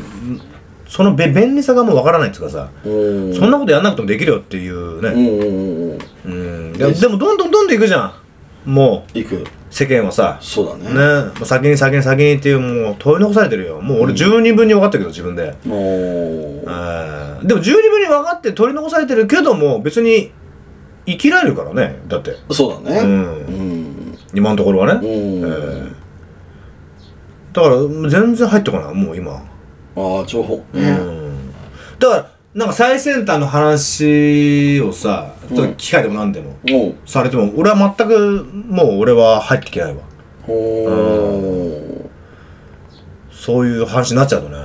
[0.88, 2.70] そのべ便利さがもうわからないっつうかさ。
[2.84, 5.10] そんなことやんなくてもできるよっていうね。
[5.10, 6.68] うんうんうんうん。
[6.68, 6.74] うん。
[6.74, 8.14] ででもどんどんどんどんいくじゃ
[8.66, 8.72] ん。
[8.72, 9.18] もう。
[9.18, 9.44] 行く。
[9.70, 10.38] 世間はさ。
[10.42, 10.94] そうだね。
[10.94, 10.94] ね。
[10.94, 13.82] もう先に先に先にっていうもう問い残されてるよ。
[13.82, 16.64] もう俺十二分に分かってるけど自分で、おー。
[16.68, 20.32] あーでも十二分に分かって取り残されてるけども別に
[21.06, 22.00] 生きられるからね。
[22.08, 22.36] だって。
[22.52, 23.00] そうだね。
[23.00, 23.46] うん。
[23.48, 23.75] うん
[24.36, 25.40] 今のところはね、うん。
[25.40, 25.96] えー
[27.56, 27.78] だから
[28.10, 29.40] 全然入ってこないもう今、あ
[29.96, 30.62] あ情報。
[30.74, 31.52] うねん。
[31.98, 35.34] だからなんか最先端の話をさ
[35.78, 36.54] 機械でもなんでも、
[37.06, 40.02] されても俺は全くもう俺は入ってきないわ。
[40.50, 42.10] おー。
[43.32, 44.58] そういう話になっちゃうとね。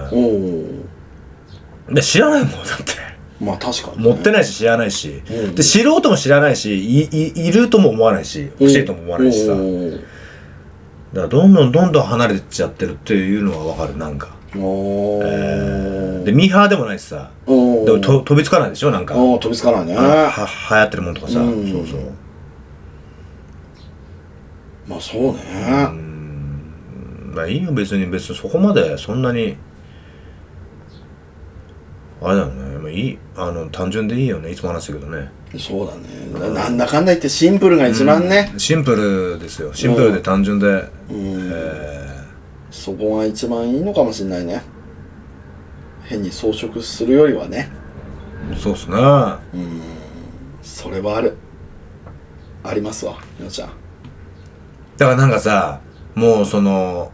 [1.94, 3.09] で知らないもんだって
[3.40, 5.54] まあ確かに持ってないし知らないし、うん。
[5.54, 14.36] で知ろうとも知らないしいいいるとも思わないし欲しいとも思わないしさ、だからどんどんどんどん離れてっちゃってるっていうのは分かるなんか。
[14.56, 16.24] おー。
[16.24, 17.30] でミーハーでもないしさ。
[17.46, 19.14] でもと飛びつかないでしょなんか。
[19.14, 19.94] 飛びつかないね。
[19.96, 21.70] は流行ってるもんとかさ、うん。
[21.70, 22.12] そうそう。
[24.86, 25.40] まあそうね。
[27.32, 29.56] まあいいよ別に別にそこまでそんなに
[32.22, 32.78] あれだよね。
[32.78, 34.50] まあいいあの単純でいいよね。
[34.50, 35.30] いつも話したけどね。
[35.58, 36.02] そうだね。
[36.32, 38.52] ななんだかんだ言ってシンプルが一番ね。
[38.56, 39.72] シンプルですよ。
[39.74, 40.66] シンプルで単純で、
[41.10, 41.50] うん。
[41.52, 42.24] え
[42.70, 44.62] そこが一番いいのかもしれないね。
[46.04, 47.70] 変に装飾するよりはね。
[48.50, 48.96] ーそうっすね。
[48.96, 49.80] うん。
[50.62, 51.36] それはある。
[52.62, 53.70] ありますわみのちゃん。
[54.98, 55.80] だからなんかさ
[56.14, 57.10] もうその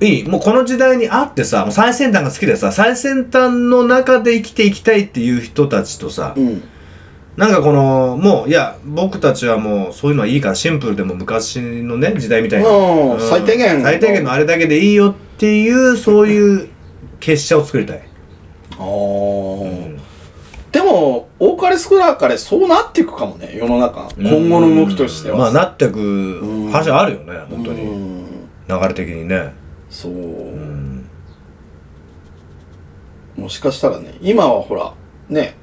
[0.00, 6.62] いいもうこの時代にあってさもう最先端が好きでさ最先端の中で生きていきたいっていう人たちとさ、うん。
[7.36, 13.82] なんかこのもういや僕たちはもうそういうのはいいからシンプルでも昔のね時代みたいな、うん最低限。
[13.82, 16.68] 最低限のあれだけでいいよっていうそういう
[17.20, 18.02] 結社を作りたい、
[18.72, 19.98] あー。
[20.72, 24.08] でも多かれ少なかれそうなっていくかもね世の中。
[24.16, 25.38] 今後の動きとしては。
[25.38, 27.82] まあなってく話はあるよね本当に。
[27.82, 28.24] うん。
[28.68, 29.54] 流れ的にね
[29.90, 31.08] そう、うん
[33.36, 34.92] もしかしたらね今はほら
[35.28, 35.54] ね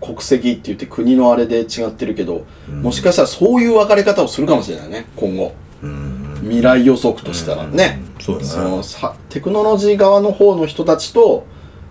[0.00, 5.54] 国籍って言って国のあれで違ってるけど、もしかしたらそういう分かれ方をするかもしれないね今後。
[5.80, 6.40] うん。
[6.42, 8.48] 未来予測としたらね、そうだね。
[8.48, 11.46] そのさテクノロジー側の方の人たちと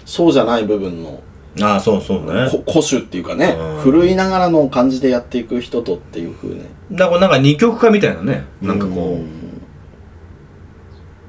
[0.06, 1.24] そうじゃない部分の
[1.62, 2.50] ああそうそうね。
[2.52, 3.80] こ古種っていうかね、うん。
[3.80, 9.41] 古いながらの感じでやっていく人とっていう風ねだからなんか二極化みたいなねなんかこう、ん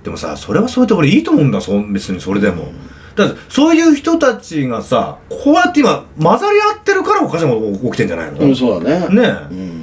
[0.02, 2.72] でもさそれはそれで俺いいと思うんだそ別にそれでも、
[3.14, 9.14] だってそういう人たちがさこうやって今混ざり合ってるからおかしなこと起きてんじゃないの、うん、そうだね。
[9.14, 9.82] ねうん。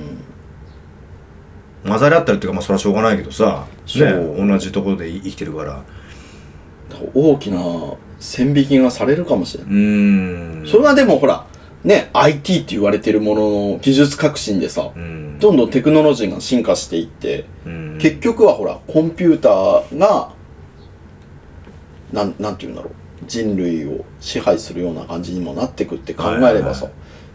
[1.90, 3.66] 混ざり合ってるっていうかまあそれはしょうがないけどさ
[3.96, 5.84] ね同じところで生きてるから。
[7.14, 7.60] 大きな
[8.20, 10.68] 線引きがされるかもしれない、うーん。
[10.68, 11.46] それはでもほら
[11.84, 15.40] ね IT って言われてるものの技術革新でさうん。
[15.40, 17.98] どんどんテクノロジーが進化していってうん。
[18.00, 20.34] 結局はほらコンピューターが
[22.12, 22.94] なんなんて言うんだろう。
[23.28, 26.88] 人類を支配するような感じにもなってくって考えればはいはいさ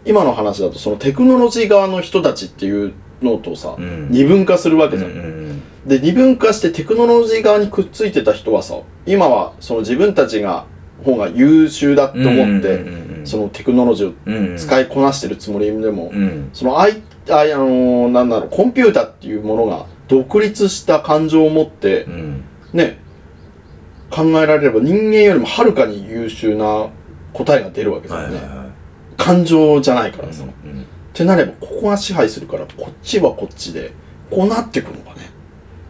[0.03, 4.07] 今の話だとそのテクノロジー側の人たちっていうのとさ、うん。
[4.11, 5.61] 二分化するわけうんじゃん、うん。
[5.87, 8.75] で二分化してテクノロジー側にくっついてた人はさ
[9.05, 10.65] 今はその自分たちが
[11.03, 14.57] 方が優秀だって思って、うんうんうんうんそのテクノロジーをうん。
[14.57, 16.49] 使いこなしてるつもりでも、うん。
[16.53, 22.43] そのあいああのーなんだろうコンピューターっていうものが独立した感情を持ってう、ん。
[22.73, 22.99] ね
[24.11, 26.87] 考えられれば人間よりもはるかに優秀な
[27.33, 28.39] 答えが出るわけだよね、
[29.17, 30.85] 感情じゃないからさ、っうん。
[31.13, 33.91] てなればここが支配するからこっちはこっちで
[34.29, 35.29] こうなってくのかね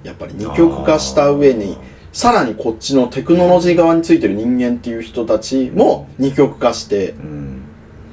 [0.04, 1.78] やっぱり二極化した上に
[2.16, 7.62] さらにこっちのテクノロジー側についてる人間っていう人たちも二極化して、うん。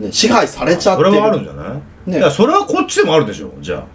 [0.00, 1.10] ね、支配されちゃってる。
[1.10, 2.10] それはあるんじゃない？
[2.10, 2.18] ね。
[2.18, 3.86] いやそれはこっちでもあるでしょじゃあ。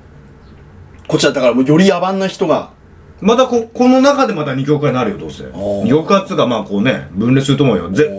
[1.09, 2.71] こっちはだからもうより野蛮な人が。
[3.19, 5.43] またここの中でまた二極化になるよどうせ。
[5.43, 5.83] ー。
[5.83, 7.91] 二極化っつうかまあこうね分裂すると思うよ。
[7.91, 8.09] ぜ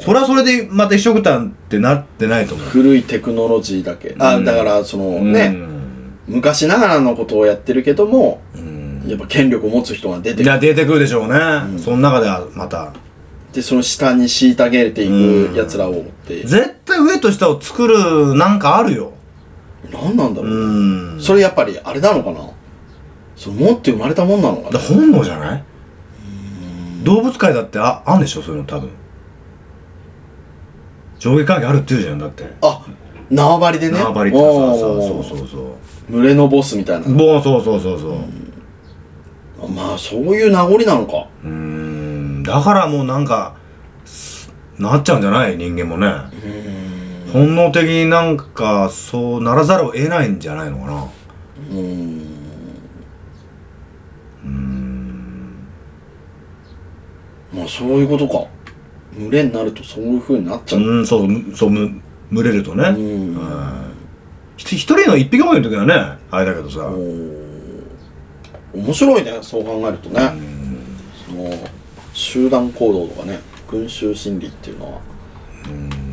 [0.00, 2.66] それはそれでまた一緒くたんってなってないと思う。
[2.66, 4.16] 古いテクノロジーだけ。
[4.18, 4.44] あうん。
[4.44, 6.18] だからそのうねん。
[6.26, 8.75] 昔ながらのことをやってるけどもうん
[9.06, 10.44] やっぱ権力を持つ人が出てくる。
[10.44, 11.38] いや出てくるでしょうね、
[11.78, 12.92] その中ではまた。
[13.52, 16.42] でその下に虐げていくやつらをって。
[16.42, 19.12] 絶対上と下を作るなんかあるよ。
[19.90, 21.20] 何なんだろううん。
[21.20, 22.40] それやっぱりあれなのかな？
[23.36, 24.70] その持って生まれたもんなのかな？
[24.70, 25.64] だ本能じゃない？
[27.04, 28.42] 動物界だってああんでしょ？
[28.42, 28.90] そういうの多分。
[31.18, 32.44] 上下関係あるって言うじゃんだって。
[32.60, 32.84] あ
[33.30, 33.98] 縄張りでね。
[33.98, 35.22] 縄張りってささおー。
[35.22, 35.76] そうそうそ
[36.10, 37.08] う群れのボスみたいな。
[37.08, 38.18] もうそうそうそうそう
[39.58, 41.28] まあそういう名残なのか。
[41.44, 42.42] うーん。
[42.42, 43.56] だからもうなんか
[44.04, 45.56] すなっちゃうんじゃない？
[45.56, 46.08] 人間もね。
[47.32, 51.04] 本能的になんかそうならざるを得ないんじゃないのかな。
[51.70, 52.22] うーん。
[57.52, 58.44] まあそういうことか。
[59.18, 60.82] 群れになるとそういう風になっちゃう。
[60.82, 62.00] うんそうむそうむ
[62.30, 62.88] 群れるとね。
[62.90, 62.96] うん。
[62.98, 63.86] うん
[64.58, 65.94] ひ一人の一匹もいる時はね
[66.30, 66.80] あれだけどさ
[68.76, 70.32] 面白いねそう考えるとね。
[71.26, 71.50] その
[72.12, 75.00] 集団行動とかね群衆心理っていうのは。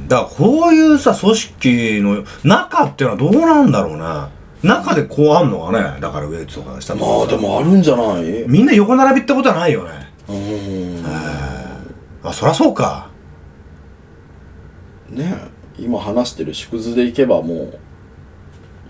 [0.07, 4.29] だからこういうさ組織の中っていうのはどうなんだろうな
[4.63, 8.45] 中でこうあんのかねだから上とか下とかまあでもあるんじゃない？
[8.47, 10.11] みんな横並びってことはないよね。
[10.29, 11.03] うん。
[12.23, 13.09] あそりゃそうか。
[15.09, 15.35] ね
[15.77, 17.79] 今話してる縮図でいけばもう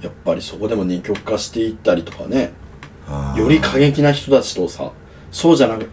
[0.02, 2.54] やっぱりそこでも二極化していったりとかね
[3.38, 4.92] より過激な人たちとさ
[5.32, 5.90] そうじゃなく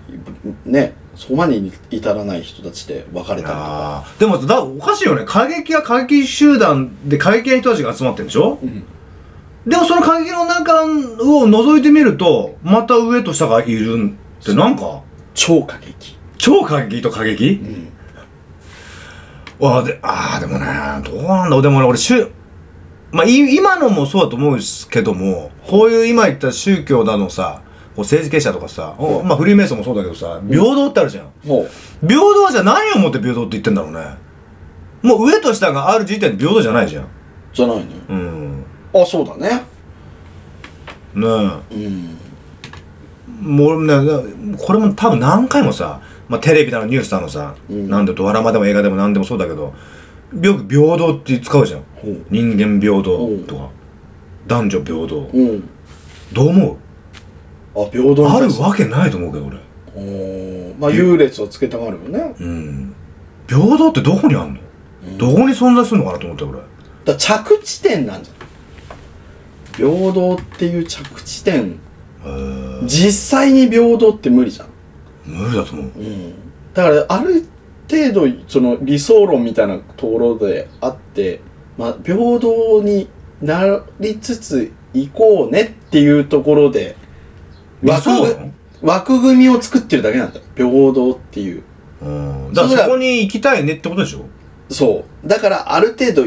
[0.65, 4.05] ねそこまでに至らない人たちで分かれたりとか。
[4.19, 5.25] でもだおかしいよね。
[5.27, 8.85] 過激は過激集団で過激な人たちが集まってるんでしょ、ん。
[9.67, 15.03] でもその過激の中を覗いてみるとまた上と下がいるってなんか？
[15.35, 16.17] 超過激。
[16.39, 17.89] 超過激と過激、ん。
[19.63, 20.67] あであーでもね
[21.05, 22.31] どうなんだでもね俺宗
[23.13, 27.63] まあい今のもそうだと思うんですけどもこういう今言った宗教だのさ
[27.97, 31.67] こう政治経営者とかさ、おまあフリーメイソンもそうだけどさ平等ってあるじゃん、平
[32.21, 34.01] 等はじゃあ何をもって平等って言ってんだろうね。
[35.03, 37.09] もう上と下がある時点で平等じゃないじゃん。
[37.53, 37.87] じゃないね。
[38.09, 38.65] うん。
[38.95, 39.49] あそうだね。
[41.15, 41.63] ねうん。
[41.73, 42.21] え
[43.41, 43.95] もうね
[44.59, 47.89] これも多分何回もさ、まあ、テレビだのニュースだのさ、うん。
[47.89, 49.75] なんでドラマでも映画でも何でもそうだけど
[50.41, 51.85] よく平等って使うじゃん。
[52.31, 53.71] 人間平等とか。
[54.47, 55.31] 男女平等。
[55.33, 55.43] う。
[55.57, 55.69] ん
[56.33, 56.79] どう思
[57.75, 59.57] あ平等うあるわけないと思うけど俺。
[59.97, 60.79] おー。
[60.79, 62.35] まあ優劣をつけたがるよね。
[62.39, 62.95] うん。
[63.49, 64.61] 平等ってどこにあんの、
[65.19, 66.61] どこに存在するのかなと思って俺。
[67.05, 68.37] だ着地点なんじゃん。
[69.77, 71.79] 平等っていう着地点。
[72.85, 74.69] 実際に平等って無理じゃん。
[75.25, 75.87] 無理だと思う。
[75.87, 76.35] うん。
[76.75, 77.45] だからある
[77.91, 81.41] 程度その理想論みたいなところであって、
[81.77, 83.09] まあ、平等に
[83.43, 86.97] なりつついこうねっていうところで
[87.83, 88.11] 理枠
[88.83, 90.45] 枠組みを作ってるだけなんだよ。
[90.57, 91.63] 平等っていう。
[92.03, 92.53] うん。
[92.53, 94.25] だからそこに行きたいねってことでしょ？
[94.69, 95.29] そう。
[95.29, 96.27] だからある程度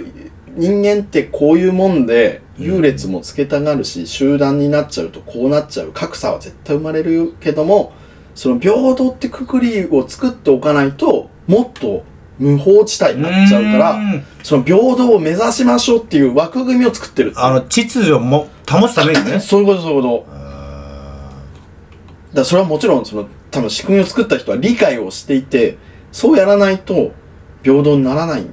[0.56, 5.92] 人間ってこういうもんで優劣もつけたがるし、集団になっちゃうとこうなっちゃう。
[5.92, 7.94] 格差は絶対生まれるけども
[8.36, 12.04] その平等ってくくりを作っておかないともっと
[12.40, 14.26] 無法地帯になっちゃうからん。
[14.44, 19.40] その平等を目指しましょうっていう枠組みを作ってるあの秩序も保つためにね。
[19.40, 20.26] そういうことそういうこと。
[22.34, 25.78] だそれはもちろんその多分仕組みを作った人は理解をしていて
[26.12, 27.12] そうやらないと
[27.64, 28.46] 平等にならない。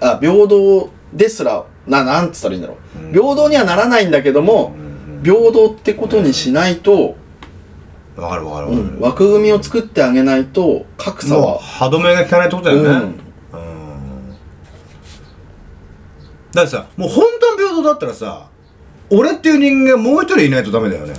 [0.00, 2.76] あ平等ですらななんつったらいいんだろ
[3.10, 4.74] う、平等にはならないんだけども、
[5.22, 7.16] 平等ってことにしないと、
[8.16, 12.96] わかるわかるわかる、うん、枠組みを作ってあげないと格差もうは、歯止めが効かないってことだよね、うん。
[12.98, 13.10] うん。
[16.52, 18.48] だってさもう本当に平等だったらさ
[19.10, 21.14] 俺っていう人間もう一人いないとダメだよね。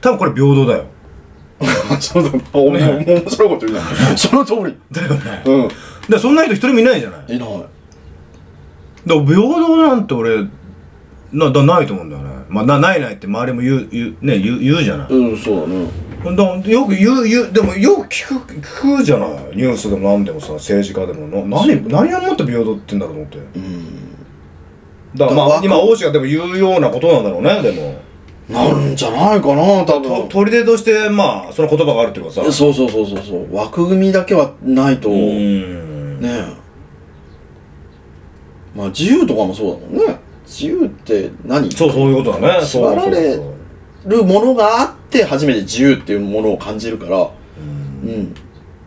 [0.00, 0.84] 多分これ平等だよ。
[2.00, 2.30] そうだ。
[2.52, 3.82] お前面白いこと言うな。
[4.16, 4.76] その通り。
[4.90, 5.42] だよね。
[5.44, 5.68] うん。
[6.08, 7.20] でそんな人一人もいないじゃない。
[7.20, 7.38] だかい。
[7.38, 7.64] ない
[9.06, 10.46] ら平等なんて俺
[11.32, 12.30] なだないと思うんだよね。
[12.48, 15.08] まあなないないって周りも言う言う,、ね、言う言うじゃない。
[15.10, 15.86] うんそうだね
[16.22, 19.30] だよく言う言うでもよく聞く聞くじゃない。
[19.54, 21.26] ニュースでも何でもさ政治家でも。
[21.28, 23.60] な何何をもって平等って言うんだろうと思って。
[25.16, 27.98] だからまだからあ今王子がでも言うようなことなんだろうねでも。
[28.48, 32.42] なんじゃないかな多と分砦としてまあその言葉があるっていうかさ。
[32.52, 33.54] そうそうそうそうそう。
[33.54, 35.08] 枠組みだけはないと。
[35.08, 36.44] うねんえ。
[38.76, 40.18] まあ自由とかもそうだもんね。
[40.44, 41.70] 自由って何？
[41.70, 42.66] そうそういうことだね。
[42.66, 43.54] 縛られそうそう
[44.04, 44.10] そう。
[44.10, 48.08] るものがあって初めて自由っていうものを感じるから、うん。
[48.08, 48.34] うん。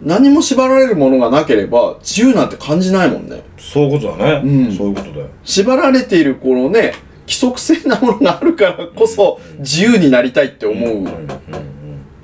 [0.02, 3.44] 何も縛られるものがなければ自由なんて感じないもんね。
[3.58, 4.76] そういうことだね、うん。
[4.76, 5.28] そういうことだよ。
[5.44, 10.90] 縛られているこのね、規則性なものがあるからこそ自由になりたいって思う。
[10.90, 11.24] うんうんうん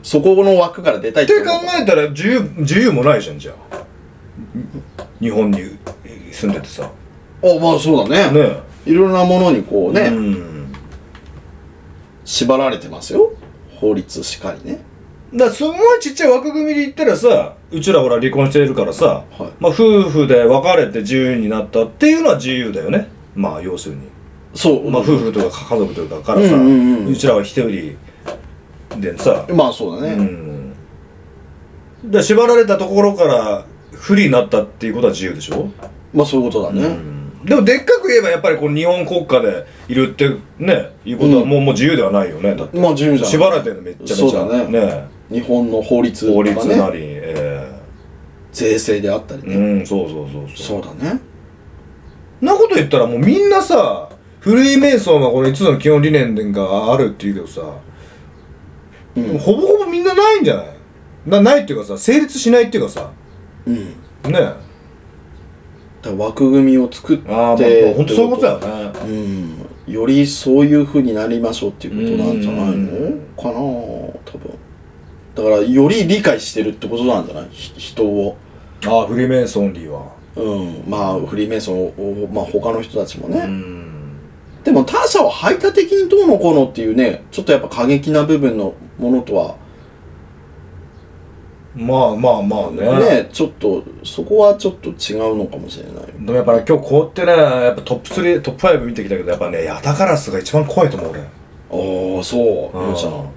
[0.02, 3.86] そこの枠から出たいってって考えたら自由自由もないじゃんじゃあ。
[5.20, 5.60] 日本に
[6.32, 6.89] 住んでてさ。
[7.43, 8.41] あ、まあそうだね。
[8.41, 8.60] ね。
[8.86, 10.74] いろんなものにこうね、うん。
[12.26, 13.34] 縛られてますよ。
[13.80, 14.80] 法律しかりね。
[15.34, 24.01] だからすごいちっちゃい枠組みで言ったらさうちらほら離婚してるからさ、はいまあ夫婦で別れて自由になったっていうのは自由だよねまあ要するに、
[24.55, 24.89] そう。
[24.89, 27.95] まあ夫婦とか家族とかからさ、うんうんうんちらは一人
[28.99, 30.13] でさ、まあそうだね。
[30.13, 30.73] うん
[32.03, 35.69] で縛られたところから不利になったっていうことは自由でしょ、
[36.13, 36.82] まあそういうことだね。
[36.86, 43.30] うんでもでっかく言えばやっぱりこの日本国家でいるってねいうことはもう,、もう自由ではないよねだってまあ自由じゃん。
[43.30, 46.54] 縛られてるのめっちゃめちゃそうだね日本の法律と法かね。
[46.56, 47.80] 律なり、え
[48.52, 49.54] 税制であったりね。
[49.54, 51.20] えうんそうそうそうそうだね。
[52.42, 54.10] なこと言ったらもうみんなさ
[54.40, 57.62] フリーメイソンはこの5つの基本理念があるっていうけどさ、
[59.16, 59.38] うん。
[59.38, 60.66] ほぼほぼみんなないんじゃない？
[61.28, 63.12] なないっていうかさ成立しないっていうかさ
[63.68, 63.76] うん。
[63.76, 63.90] ね
[66.18, 67.58] 枠組みを作って、ああまあ
[67.95, 69.00] 本当そういうことだよね
[69.88, 69.93] うん。
[69.93, 74.58] よりそういう風になりましょうっていうことなんじゃないのうんかな多分。
[75.36, 77.47] だから、より理解してるってことなんじゃない？
[77.52, 78.38] ひ人を。
[78.86, 80.89] ああフリーメイソンリーはうん。
[80.89, 83.39] まあ、フリーメイソンを、まあ他の人たちもね。
[83.39, 83.86] うん
[84.64, 89.56] でも他者を排他的にどうのこうのっていうね、ちょっとやっぱ過激な部分のものとは、
[91.76, 92.82] まあまあまあね。
[93.24, 96.05] ね、ちょっと、そこはちょっと違うのかもしれない。
[96.20, 101.22] でもやっぱね今日こうやってねやっぱトップ3トップ5見てきたけどやっぱねヤタガラスが一番怖いと思う俺。
[101.22, 101.24] あ
[102.20, 103.11] あ、そう、うちゃん。
[103.11, 103.32] ほ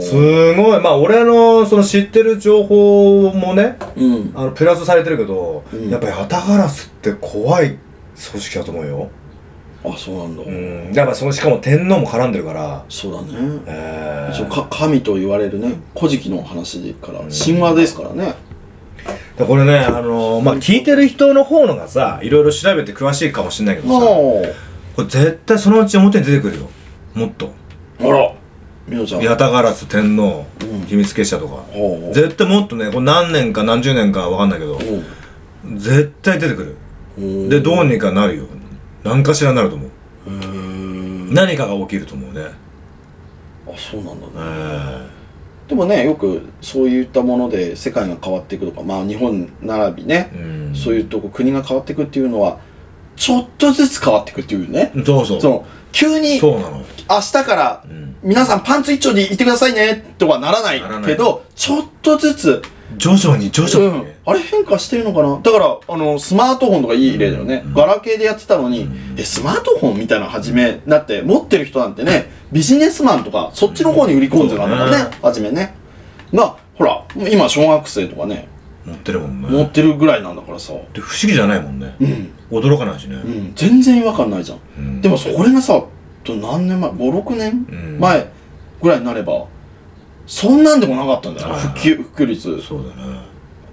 [0.00, 0.80] すーごい。
[0.80, 4.32] まあ俺のその知ってる情報もねうん。
[4.34, 5.90] あのプラスされてるけど、うん。
[5.90, 7.78] やっぱヤタガラスって怖い
[8.30, 9.10] 組織だと思うよ
[9.84, 10.42] あ、そうなんだ。
[10.42, 10.92] うん。
[10.94, 12.84] やっぱそのしかも天皇も絡んでるから。
[12.88, 13.60] そうだね。
[13.66, 18.34] え一応か神と言われるね、古事記の話でから、神話ですからね。
[19.36, 26.70] でこれねあのーまあ聞いてる人の方のがさいろいろ調べて詳しいかもしれないけどさこれ絶対そのうち表に出てくるよ。
[27.14, 27.52] もっと。
[28.00, 28.32] あら、
[28.86, 29.22] みおちゃん。
[29.22, 30.86] ヤタガラス天皇、うん。
[30.86, 31.64] 秘密結社とか。
[32.12, 34.78] 絶対もっとねこれ何年か何十年かわかんないけど
[35.64, 35.68] う。
[35.68, 36.76] ん絶対出てくる。
[37.18, 37.20] う。
[37.20, 38.44] んでどうにかなるよ
[39.04, 39.90] 何かしらなると思う。
[41.32, 42.46] 何かが起きると思うね。
[43.66, 45.14] あ、そうなんだえね。
[45.68, 50.74] でもね、よくそういったもので世界が変わっていくとか、まあ日本並びね、えうん。
[50.74, 52.58] そういうとこ国が変わっていくっていうのは、
[53.16, 54.92] ちょっとずつ変わっていくっていうね。
[55.04, 55.40] そうそう。
[55.40, 56.82] その、急に明そうなの。
[57.20, 58.16] 日からうん。
[58.22, 61.10] 皆さんパンツ一丁でいてくださいねとはならないならない。
[61.10, 62.62] けど、ちょっとずつ、
[62.98, 65.40] 徐々に徐々にね、あれ変化してるのかな？
[65.42, 67.62] だから、あの、スマートフォンとかいい例だよね。
[67.66, 75.74] うんガラケーでやってたのに、え、スマートフォンみたいなの始め、だって持ってる人なんてね、ビジネスマンとか、そっちの方に売り込んでたんだからねね、初めね。
[76.32, 78.48] が、ほら、今小学生とかね、
[78.84, 80.74] 持ってるもんね持ってるぐらいなんだからさ。
[80.92, 82.30] で不思議じゃないもんねうん。
[82.50, 83.52] 驚かないしねうん。
[83.54, 84.58] 全然違和感ないじゃん。
[84.78, 85.82] うんでもそれがさ、
[86.22, 88.30] と何年前 ?5、6年うん前
[88.82, 89.46] ぐらいになれば、
[90.26, 92.62] そんなんでもなかったんだよな、はいはい普及、普及率。
[92.62, 93.18] そうだね。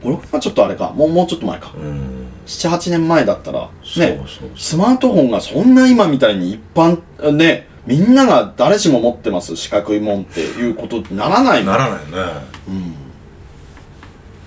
[0.04, 0.91] 5、6年はちょっとあれか。
[0.95, 1.72] もう、もうちょっと前か。
[1.76, 2.28] うん。
[2.45, 4.49] 7、8年前だったら、そうね、そう。
[4.58, 6.99] スマートフォンがそんな今みたいに一般、
[7.32, 12.34] ね、みんなが誰しも持ってます四角いもんっていうことにならないならないよね。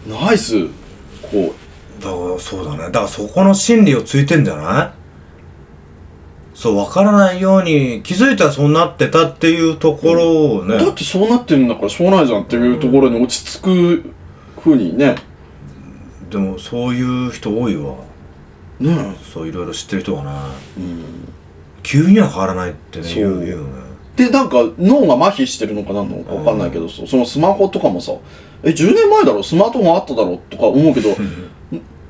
[0.06, 0.12] うん。
[0.12, 0.66] ナイス、
[1.22, 1.54] こ
[2.00, 2.78] だからそうだね。
[2.78, 5.03] だからそこの心理をついてんじゃない？
[6.54, 14.14] そう分からないように気づいたらそうなってたっていうところをう、ね、だってそうなってるんだからしょうがないじゃんっていうところに落ち着く
[14.60, 15.16] 風にね、
[16.30, 17.96] でもそういう人多いわ。
[18.80, 20.30] ねそういろいろ知ってる人がね。
[20.78, 21.04] うん。
[21.82, 23.44] 急には変わらないってねそう。
[23.44, 23.84] 言うね。
[24.16, 28.12] で、なんか脳が麻痺してるのかなんのかわかんないけど、そそのスマホとかもさ、
[28.62, 31.10] え、10年前だろスマートフォンあっただろとか思うけど、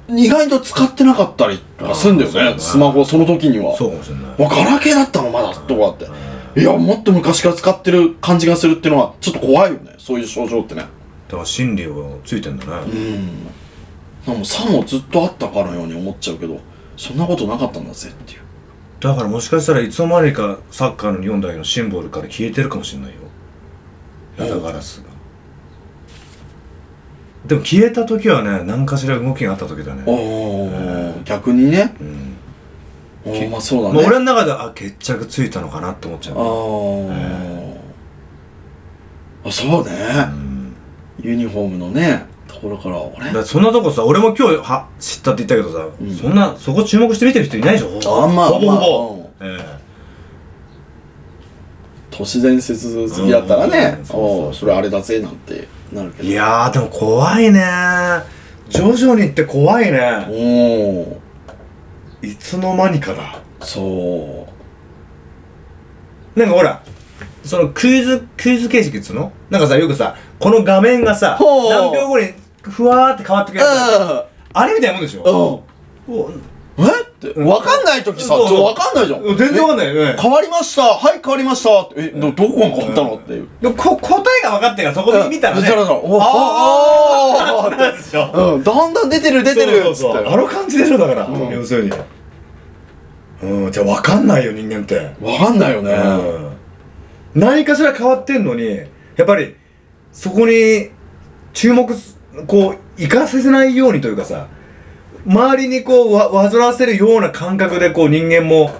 [0.08, 3.76] 意外と使ってなかったりとかすんだよね、ねスマホその時には。
[3.76, 6.60] そうかもしれないわガラケーだったのまだとかって。
[6.60, 9.94] いや、もっと昔から使ってる感じがするっていうのは、ちょっと怖いよね。
[9.98, 10.82] そういう症状ってね。
[11.28, 12.72] だから心理をついてんだね
[14.26, 14.32] うん。
[14.34, 16.60] なんかさもずっとあったかのように思っちゃうけど、
[16.96, 18.40] そんなことなかったんだぜっていう。
[19.04, 23.16] だからもしかしたらいつの間にかサッカーの日本代表のシンボルから消えてるかもしれないよ
[24.38, 25.03] ヤタガラスが
[27.46, 30.02] でも消えた時はね何かしら動きがあった時だね。
[30.06, 31.94] ああ、逆にね。
[32.00, 32.34] うん。
[33.26, 33.94] おーまあそうだね。
[33.96, 36.36] まあ、俺の中ではあ決着ついたのかなって思っちゃう。
[36.36, 37.76] あー、
[39.46, 39.90] あ、そうね、
[40.30, 40.74] うん。
[41.22, 46.14] ユニフォームのね、ところから、俺らそんなとこさ俺も今日は知ったって言ったけどさ、うん。
[46.14, 48.22] そんなそこ注目して見てる人いないでしょ？
[48.24, 49.58] あんまほぼほぼ、まあ。
[49.58, 49.84] え
[52.10, 53.98] 都市伝説好きだったらね。
[53.98, 54.02] う、
[54.50, 54.54] ん。
[54.54, 56.28] それあれだぜなんてなるけど。
[56.28, 57.62] えいやーでも怖いね。
[58.68, 60.26] 徐々にって怖いね。
[60.28, 63.38] おー、いつの間にかだ。
[63.60, 64.46] そ
[66.36, 66.38] う。
[66.38, 66.82] なんかほら
[67.44, 69.32] そのクイズクイズ形式っつうの？
[69.50, 71.70] なんかさよくさこの画面がさほう。
[71.70, 72.32] 何秒後に
[72.62, 75.62] ふわーって変わってくるやつああれみたいなもんでしょ？
[77.30, 78.60] って、わかんないときさ、ちそうそう。
[78.60, 79.22] ょわかんないじゃん。
[79.36, 79.94] 全然わかんない。
[79.94, 80.82] よね変わりました。
[80.82, 81.82] はい、変わりました。
[81.82, 83.48] ってえ、ど、どこが変わったのっていう。
[83.60, 85.62] でもこ答えが分かってるからそこで見たらね。
[85.62, 87.96] らさおあー。
[87.96, 91.90] でしょうん、だんだん出てる出てるそうそうそうつってあの感じでしょだから、うん要するに
[93.42, 95.92] うんじゃあ分かんないよ人間ってわかんないよね。
[95.92, 96.54] うん
[97.34, 98.76] 何かしら変わってんのに
[99.16, 99.56] やっぱり
[100.12, 100.90] そこに
[101.52, 102.16] 注目す
[102.46, 104.46] こう行かせないようにというかさ
[105.26, 108.70] 周りにこうわ煩わせるような感覚でこう人間も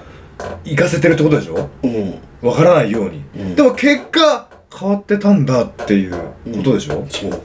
[0.64, 1.70] 行かせてるってことでしょ？
[1.82, 2.14] うん。
[2.42, 7.42] わからないように、うんでも結果変わってたんだっていうことでしょ、そう。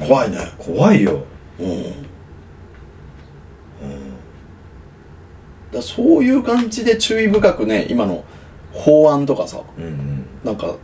[0.00, 0.38] 怖いね。
[0.58, 1.24] 怖いよ
[1.60, 1.84] うん。
[5.72, 8.24] だそういう感じで注意深くね、今の
[8.72, 10.76] 法案とかさ、うんうんなんか、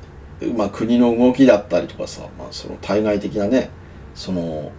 [0.56, 3.70] まあ国の動きだったりとかさ、まあその対外的なね、
[4.14, 4.70] その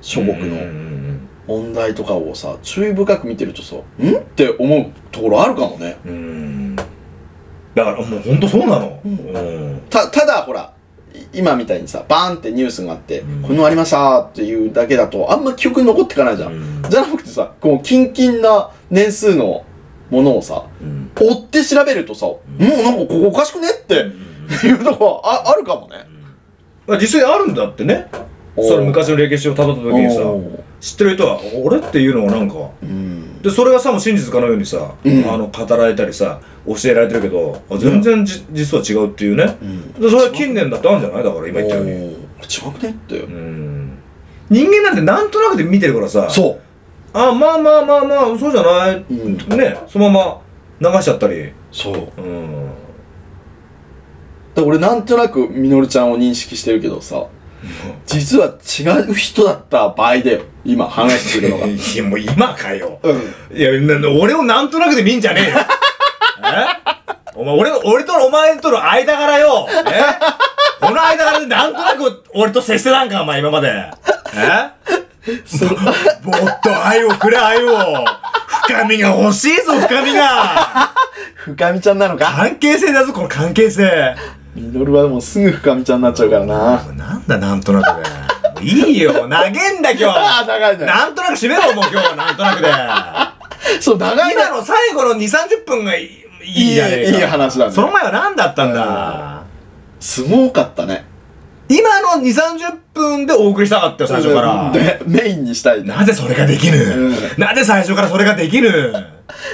[0.00, 3.78] 諸国のん問題とかをさ、注意深く見てるとさ、ん？
[3.78, 3.82] っ
[4.36, 5.96] て思うところあるかもね。
[7.74, 9.12] だからもう本当そうなの、うん。
[9.12, 10.72] うんた、ただほら、
[11.14, 13.42] い今みたいにさ、バーンってニュースがあって、うん。
[13.42, 16.52] このありましたっていうだけだと、あんま記憶に残ってかないじゃん。
[16.52, 16.82] うん。
[16.88, 19.64] じゃなくてさ、こう、キンキンな年数の
[20.10, 21.10] ものをさ、うん。
[21.16, 23.94] 追って調べるとさ、もうなんかここおかしくねって
[24.66, 26.06] いうとこはああるかもね。
[26.86, 28.10] まあ実際あるんだってね
[28.56, 30.20] その昔の歴史をたどった時にさ
[30.80, 33.40] 知ってる人は「俺?」っていうのがなんかうん。
[33.42, 39.92] でそれがさも真実かのようにさ、うんあの語られたりさ教えられてるけどあ全然じ、実は違うっていうねうん。
[39.92, 41.24] でそれは近年だってあるんじゃない？
[41.24, 42.16] だから今言ったように違
[42.78, 43.18] くねって。
[43.20, 43.98] うん
[44.50, 46.60] 人間なんてなんとなくで見てるからさそう。
[47.12, 50.40] あまあまあまあまあそうじゃない、うんねそのま
[50.80, 52.08] ま流しちゃったりそう。
[52.20, 52.70] うん
[54.56, 57.26] ら俺なんとなくみのるちゃんを認識してるけどさ、
[58.06, 60.40] 実は違う人だった場合だよ。
[60.64, 61.66] 今話してるのが。
[61.66, 62.98] い やもう今かよ。
[63.02, 63.34] うん。
[63.56, 65.56] いやな俺をなんとなくで見んじゃねえよ。
[66.44, 66.66] え？
[67.34, 69.66] お前俺俺とお前との間柄よ。
[69.70, 70.02] え？
[70.80, 73.68] この間柄でなんとなく俺と接してたんかお前今まで。
[74.34, 74.70] え？
[76.24, 78.04] もっと愛をくれ愛を。
[78.66, 80.92] 深みが欲しいぞ深みが。
[81.36, 82.32] 深みちゃんなのか？
[82.36, 84.14] 関係性だぞこの関係性
[84.54, 86.82] みのるはもうすぐ深みちゃんになっちゃうからな。
[86.94, 88.02] なんだなんとなく
[88.60, 90.86] でいいよ 投げんだ今ああ、日長いね。
[90.86, 94.34] なんとなく締めろもう今日なんとなくでそう、長いね。
[94.34, 97.10] 今の最後の2、30分がいいいいじゃねえか。
[97.10, 99.42] いいいい話だねその前は何だったんだ、
[100.00, 101.04] すごかったね。
[101.72, 104.72] 今の2、30分でお送りしたかったよ、最初から。
[104.72, 105.88] で、メインにしたいね。
[105.88, 108.92] なぜそれができぬ、うんなぜ最初からそれができぬ？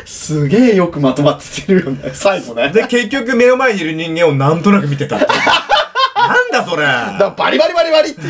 [0.06, 2.10] すげえよくまとまってるよね。
[2.14, 2.70] 最後ね。
[2.70, 5.30] で、結局目の前にいる人間をなんとなく見てたっていう。
[6.16, 6.84] なんだそれ？
[6.84, 8.22] だバリバリバリバリって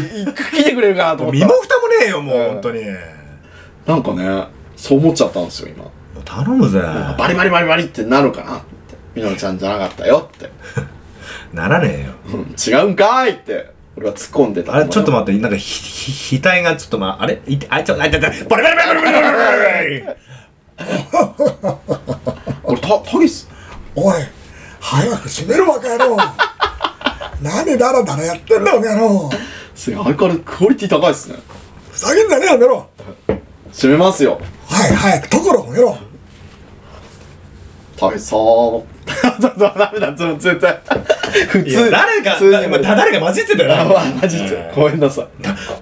[0.53, 1.61] 来てくれるかなと思った身も。
[1.62, 2.82] 蓋もねえよ、もう、うん本当に。
[3.87, 4.45] なんかね、
[4.76, 5.84] そう思っちゃったんですよ、今。
[6.24, 6.80] 頼むぜ。
[6.80, 8.64] バリバリバリバリってなるかなって。
[9.14, 10.51] みのりちゃんじゃなかったよって。
[11.55, 12.39] ならねえよ。
[12.39, 13.76] うん違うんかーいって。
[13.97, 14.74] 俺は突っ込んでた。
[14.74, 15.80] あれ、ちょっと待って、なんか、ひ、
[16.36, 17.40] ひ、額がちょっとま、あれ？
[17.47, 19.30] いて、あ、ちょっと、あ、ちょっと、バリバリバリバリバリバ
[19.92, 20.16] リバリ
[22.62, 23.47] 俺、た、たけし、
[23.94, 24.14] おい、
[24.80, 26.16] 早く閉めるわけやろ。
[27.40, 29.30] 何ダラダラやってんだよ、やろ。
[29.74, 31.38] すげえ、相変わらずクオリティ高いっすね。
[31.90, 32.90] ふざけんじゃねえやめろ。
[33.72, 34.40] 閉めますよ。
[34.66, 35.97] はい、早くところをやろ。
[37.97, 38.84] たけしさー。
[39.07, 40.81] ダメだ、絶対。
[41.49, 41.91] 普通。
[41.91, 43.85] 誰か、普誰か混じってたよあ、な。
[43.85, 44.73] まあ、マジで。
[44.75, 45.27] ごめんなさい。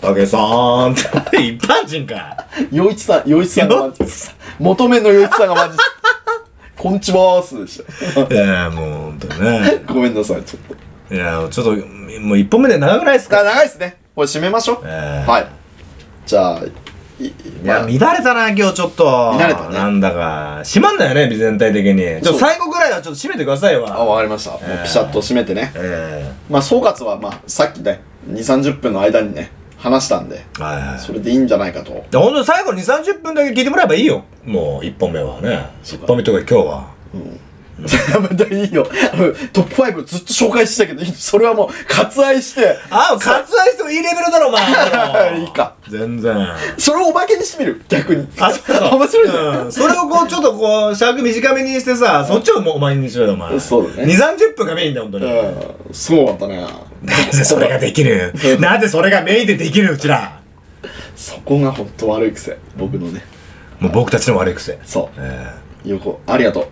[0.01, 2.37] たけさーんって、 一般人か。
[2.71, 4.05] 洋一さん、洋一さんがマジ
[4.59, 5.79] 求めの洋一さんがマジ
[6.77, 8.33] こんちはーすでしょ。
[8.33, 9.83] いや、もう、ね。
[9.87, 10.77] ごめんなさい、ちょっ
[11.09, 11.15] と。
[11.15, 11.87] いや、ちょっと、
[12.21, 13.97] もう一本目で長くないですあ、か長いっすね。
[14.15, 14.79] これ締めましょう。
[14.85, 15.47] ええはい。
[16.27, 16.61] じゃあ、
[17.21, 17.33] い、い
[17.65, 19.05] や、まあ乱れたな、今日ちょっと。
[19.05, 20.63] 乱れたねなんだか。
[20.65, 22.03] 閉まんだよね、全体的に。
[22.23, 24.05] ちょっと最後ぐらいはちょっと閉めてくださいあ、わ。
[24.05, 24.51] わかりました。
[24.53, 25.73] もうピシャッと締めてね。
[25.77, 30.99] えまあ、総括は、まあ、さっきね、2、30分の間にね、話したんで、はいはい。
[30.99, 32.05] それでいいんじゃないかと。
[32.11, 34.25] でほんと最後2、30分だけ聞いてもらえばいいよ。
[34.45, 35.67] もう1本目はね。
[35.83, 36.95] そうか1本目とか今日は。
[37.15, 37.54] また
[38.51, 38.87] いいよ。
[39.53, 45.41] トップ5ずっと紹介してたけど、それはもう割愛して、あ、割愛してもいいレベルだろ、お前。
[45.43, 45.75] いいか。
[45.89, 46.49] 全然。
[46.79, 48.27] それをおまけにしてみる逆に。
[48.39, 48.95] あ、そうそう。
[48.99, 49.35] 面白いね。
[49.35, 49.73] うん。
[49.73, 53.59] それをこう、ちょっとこう、尺短めにしてさ、そっちをもうお前にしろよ、お前。
[53.59, 55.33] そうだね2、30分がメインだよ、本当に。
[55.33, 55.55] うん、
[55.93, 56.65] そうだったね。
[57.03, 58.33] なぜそれができる？
[58.61, 60.41] なぜそれがメインでできるうちら。
[61.17, 62.57] そこが本当悪い癖。
[62.77, 63.25] 僕のね。
[63.81, 64.79] もう僕たちの悪い癖。
[64.85, 65.47] そえ
[65.85, 65.89] う。
[65.91, 66.67] よく、ありがとう。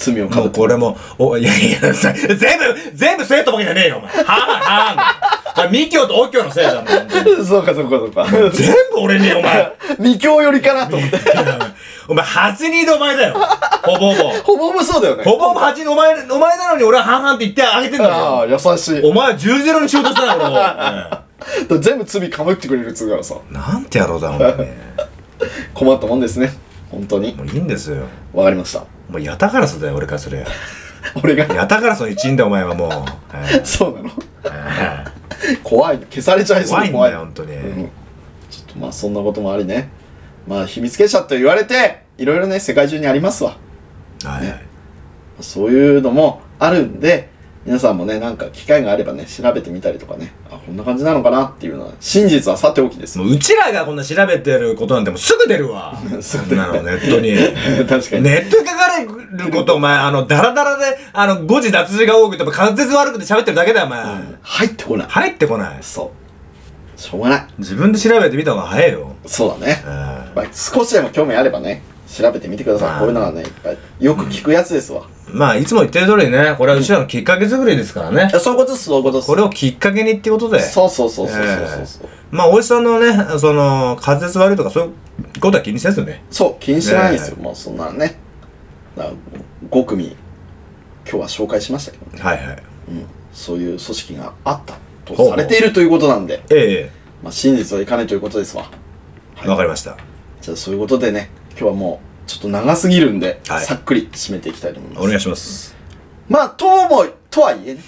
[0.00, 0.58] 罪をかぶって。
[0.58, 2.38] うこれも、お、いやいや、さ全部、
[2.94, 4.10] 全部生徒ばけじゃねえよ、お前。
[4.10, 5.70] はぁはぁはぁ。
[5.70, 6.84] ミキョとオキョのせいだもん。
[7.44, 8.26] そうかそうかそうか。
[8.52, 9.72] 全部俺に、お前。
[9.98, 11.18] 二強寄りかなと思って。
[12.08, 13.34] お前、8人でお前だよ。
[13.82, 14.30] ほぼほぼ。
[14.30, 15.24] ほぼほぼそうだよね。
[15.24, 18.58] ほぼほぼ8人、お前、お前なのに俺は半々って言ってあげてんだああ、よ。
[18.64, 19.02] 優しい。
[19.04, 21.24] お前は10ゼロにしようとしたな、
[21.68, 23.34] 俺全部罪かぶってくれるっつうからさ。
[23.50, 24.68] えなんて野郎だ、ほんとに。
[25.74, 26.52] 困ったもんですね。
[26.90, 27.34] 本当に。
[27.34, 28.02] もういいんですよ。
[28.32, 28.84] わかりました。
[29.10, 30.46] もうヤタガラスだよ、俺からすれ。
[31.22, 32.90] 俺が、ヤタガラスの一員だよ、お前はもう。
[33.34, 34.10] えそうなの？
[34.44, 36.06] え怖いね。
[36.10, 37.10] 消されちゃいそうで怖い。
[37.10, 37.54] んだよ、本当に。
[37.54, 37.90] うん
[38.50, 39.90] ちょっとまあそんなこともありね。
[40.46, 43.56] まあ秘密結社と言われて、いろいろね、世界中にありますわ。
[44.24, 44.60] はいはい。
[45.40, 47.29] そういうのもあるんで、
[47.66, 53.18] 皆さんもね、なんか機会があればね、調べてみたりとかね、あ、こんな感じなのかなっていうのは、真実はさておきです。
[53.18, 55.94] もううちらがこんな調べてることなんてもうすぐ出るわ。
[56.22, 57.36] そんなのネットに。
[57.86, 58.22] 確かに。
[58.22, 64.04] ネットに書かれることお前、あの、ダラダラで、あの、誤字脱字が多くても滑舌悪くて喋ってるだけだよ、お前。
[64.40, 65.06] 入ってこない。
[65.10, 65.78] 入ってこない。
[65.82, 66.10] そ
[66.96, 67.00] う。
[67.00, 67.46] しょうがない。
[67.58, 69.14] 自分で調べてみた方が早いよ。
[69.26, 69.82] そうだね。
[69.84, 69.88] え
[70.34, 72.98] まあ、少しでも興味あればね、調べてみてください。
[72.98, 73.78] こういうのがね、いっぱい。
[74.00, 75.06] よく聞くやつですわ。
[75.28, 79.26] えまあ、いつも言ってる通りね、これはうちらのきっかけ作りですからねそういうことです、そういうことです。
[79.28, 80.60] これをきっかけにっていうことで。
[80.60, 82.08] そうそうそうそうそうそうそう。
[82.32, 86.24] まあ、おじさんのね、その、滑舌悪いとかそういうことは気にせずね。
[86.30, 87.36] そう、気にしてないんですよ。
[87.36, 88.18] ねもうそんなのね。
[88.96, 89.16] だから
[89.70, 90.16] 5組、今
[91.04, 92.20] 日は紹介しましたけどね。
[92.20, 92.62] はいはい。
[92.88, 93.06] うん。
[93.32, 96.90] そういう組織があったとされているということなんで、え
[97.22, 98.68] まあ、真実はいかないということですわ。
[99.44, 99.96] えわかりました。
[100.40, 105.04] じゃあそういうことでね、今日はもう、ちょっと長すぎるんで、はいさっくり締めていきたいと思います。
[105.04, 105.76] お願いします。
[106.28, 107.80] まあ、とも、とはいえね、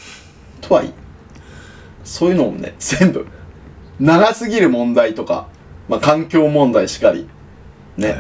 [0.60, 0.90] とはいえ、
[2.04, 3.26] そういうのもね、全部、
[4.00, 5.48] 長すぎる問題とか、
[5.88, 7.28] まあ、環境問題しかり、
[7.96, 8.16] ね、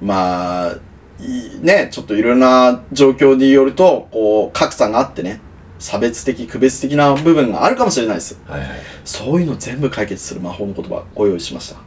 [0.00, 0.76] まあ、
[1.20, 5.40] いいね、ちょっといろんな状況によると、こう、格差があってね、
[5.78, 8.40] 差別的、区別的な部分があるかもしれないです。
[8.46, 8.68] はいはい。
[9.04, 11.80] そういうの全部解決する魔法の言葉ご用意しました。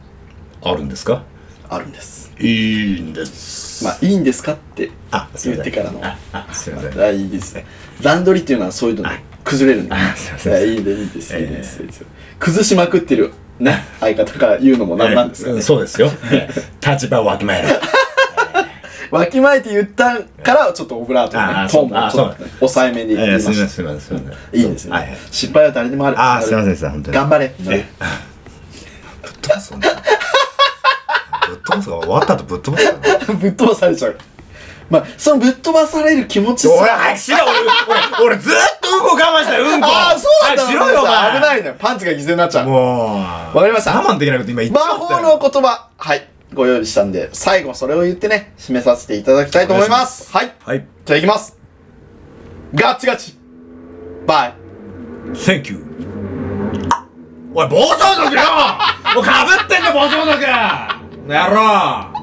[0.68, 1.24] あるんですか？
[1.68, 2.21] あるんです。
[2.40, 3.84] いいんです。
[3.84, 4.90] まあ、いいんですかって。
[5.44, 6.00] 言ってからの。
[6.04, 7.00] あ、あすいません。
[7.00, 7.66] あいいですね。
[8.00, 9.08] 段取りっていうのはそういうので
[9.44, 9.94] 崩れるんで。
[9.94, 12.04] いいやいいでいいです、ええいいです。
[12.38, 15.62] 崩しまくってる、ね、相方から言うのもなんなんですがええね。
[15.62, 16.10] そうですよ。
[16.32, 17.68] ええ立場をわきまえろ。
[19.18, 23.68] わきまえて言ったから、ちょっとオブラートのトーンもちょっと抑えめに言いええました。
[23.68, 25.18] すいません、すいません、すいですね。
[25.30, 26.16] 失敗は誰でもある。
[26.18, 27.54] あーすいません頑張れ。
[31.52, 31.60] ええぶっ飛ばすんだ。
[31.60, 33.32] ぶっ飛ばすが終わった後ぶっ飛ばす。
[33.34, 34.18] ぶっ飛ばされちゃう。
[34.90, 40.62] まあ、そのぶっ飛ばされる気持ち俺、早くしろ俺、俺、俺ずっとうんこ我慢したよ、うんこああ、そうなんだ。
[40.64, 41.76] 早くしろよ、お前危ないね。
[41.78, 42.68] パンツが犠牲になっちゃう。
[42.68, 43.14] も
[43.54, 43.56] う。
[43.56, 45.20] わかりました我慢できないこと今言っち魔ゃったよ。
[45.20, 50.30] 法の言葉、はい、ご用意したんで、最後それを言ってね、締めさせていただきたいと思います。
[50.30, 50.52] はい。
[50.62, 50.84] はい。
[51.06, 51.56] じゃあ行きます。
[52.74, 53.34] ガッチガチ。
[54.26, 54.54] バイ。
[55.32, 55.86] Thank you.
[57.54, 58.40] おい、暴走族よ
[59.14, 60.42] もうかぶってんだ、暴走族
[61.28, 62.22] やろ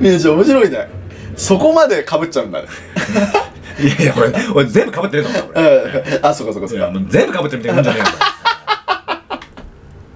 [0.00, 0.88] ミュージ面白いね。
[1.36, 2.68] そこまで被っちゃうんだね。
[3.80, 5.62] いやいや、俺、俺全部かぶってるぞ、俺。
[5.62, 6.98] うんあ、そこそこいや、そこ。
[6.98, 8.10] もう全部かぶってるみたいなもんじゃね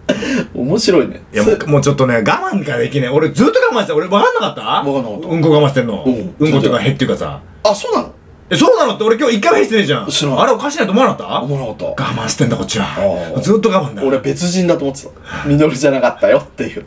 [0.08, 0.52] えよ。
[0.54, 1.22] 面白いね。
[1.32, 3.10] いや、もうもうちょっとね、我慢ができねえ。
[3.10, 3.94] 俺ずっと我慢してた。
[3.94, 4.62] 俺分かんなかった？
[4.62, 6.04] わかんなかったうんこ我慢してんの。
[6.06, 7.40] うんうんことかへっていうかさ。
[7.62, 8.10] あ、そうなの？
[8.50, 10.06] え、そうなのって俺今日一回もへしてねえじゃん。
[10.08, 11.40] 知らないあれおかしいなと思わなかった？
[11.42, 11.84] 思わなかった。
[11.86, 11.94] 我
[12.24, 15.10] 慢してんだこっちはずっと我慢だ俺別人だと思ってた。
[15.48, 16.84] ミノルじゃなかったよっていう。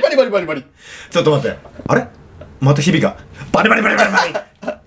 [0.00, 0.66] バリバリバリバリバリ。
[1.10, 1.58] ちょっと待って。
[1.88, 2.06] あれ？
[2.60, 3.16] また日々が？
[3.52, 4.32] バリバリバリバリバリ。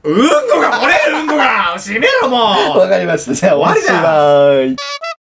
[0.04, 1.78] うんこが漏れるうんこが。
[1.78, 2.80] 閉めろもう。
[2.80, 3.34] わかりました。
[3.34, 5.15] じゃあ終わりだ。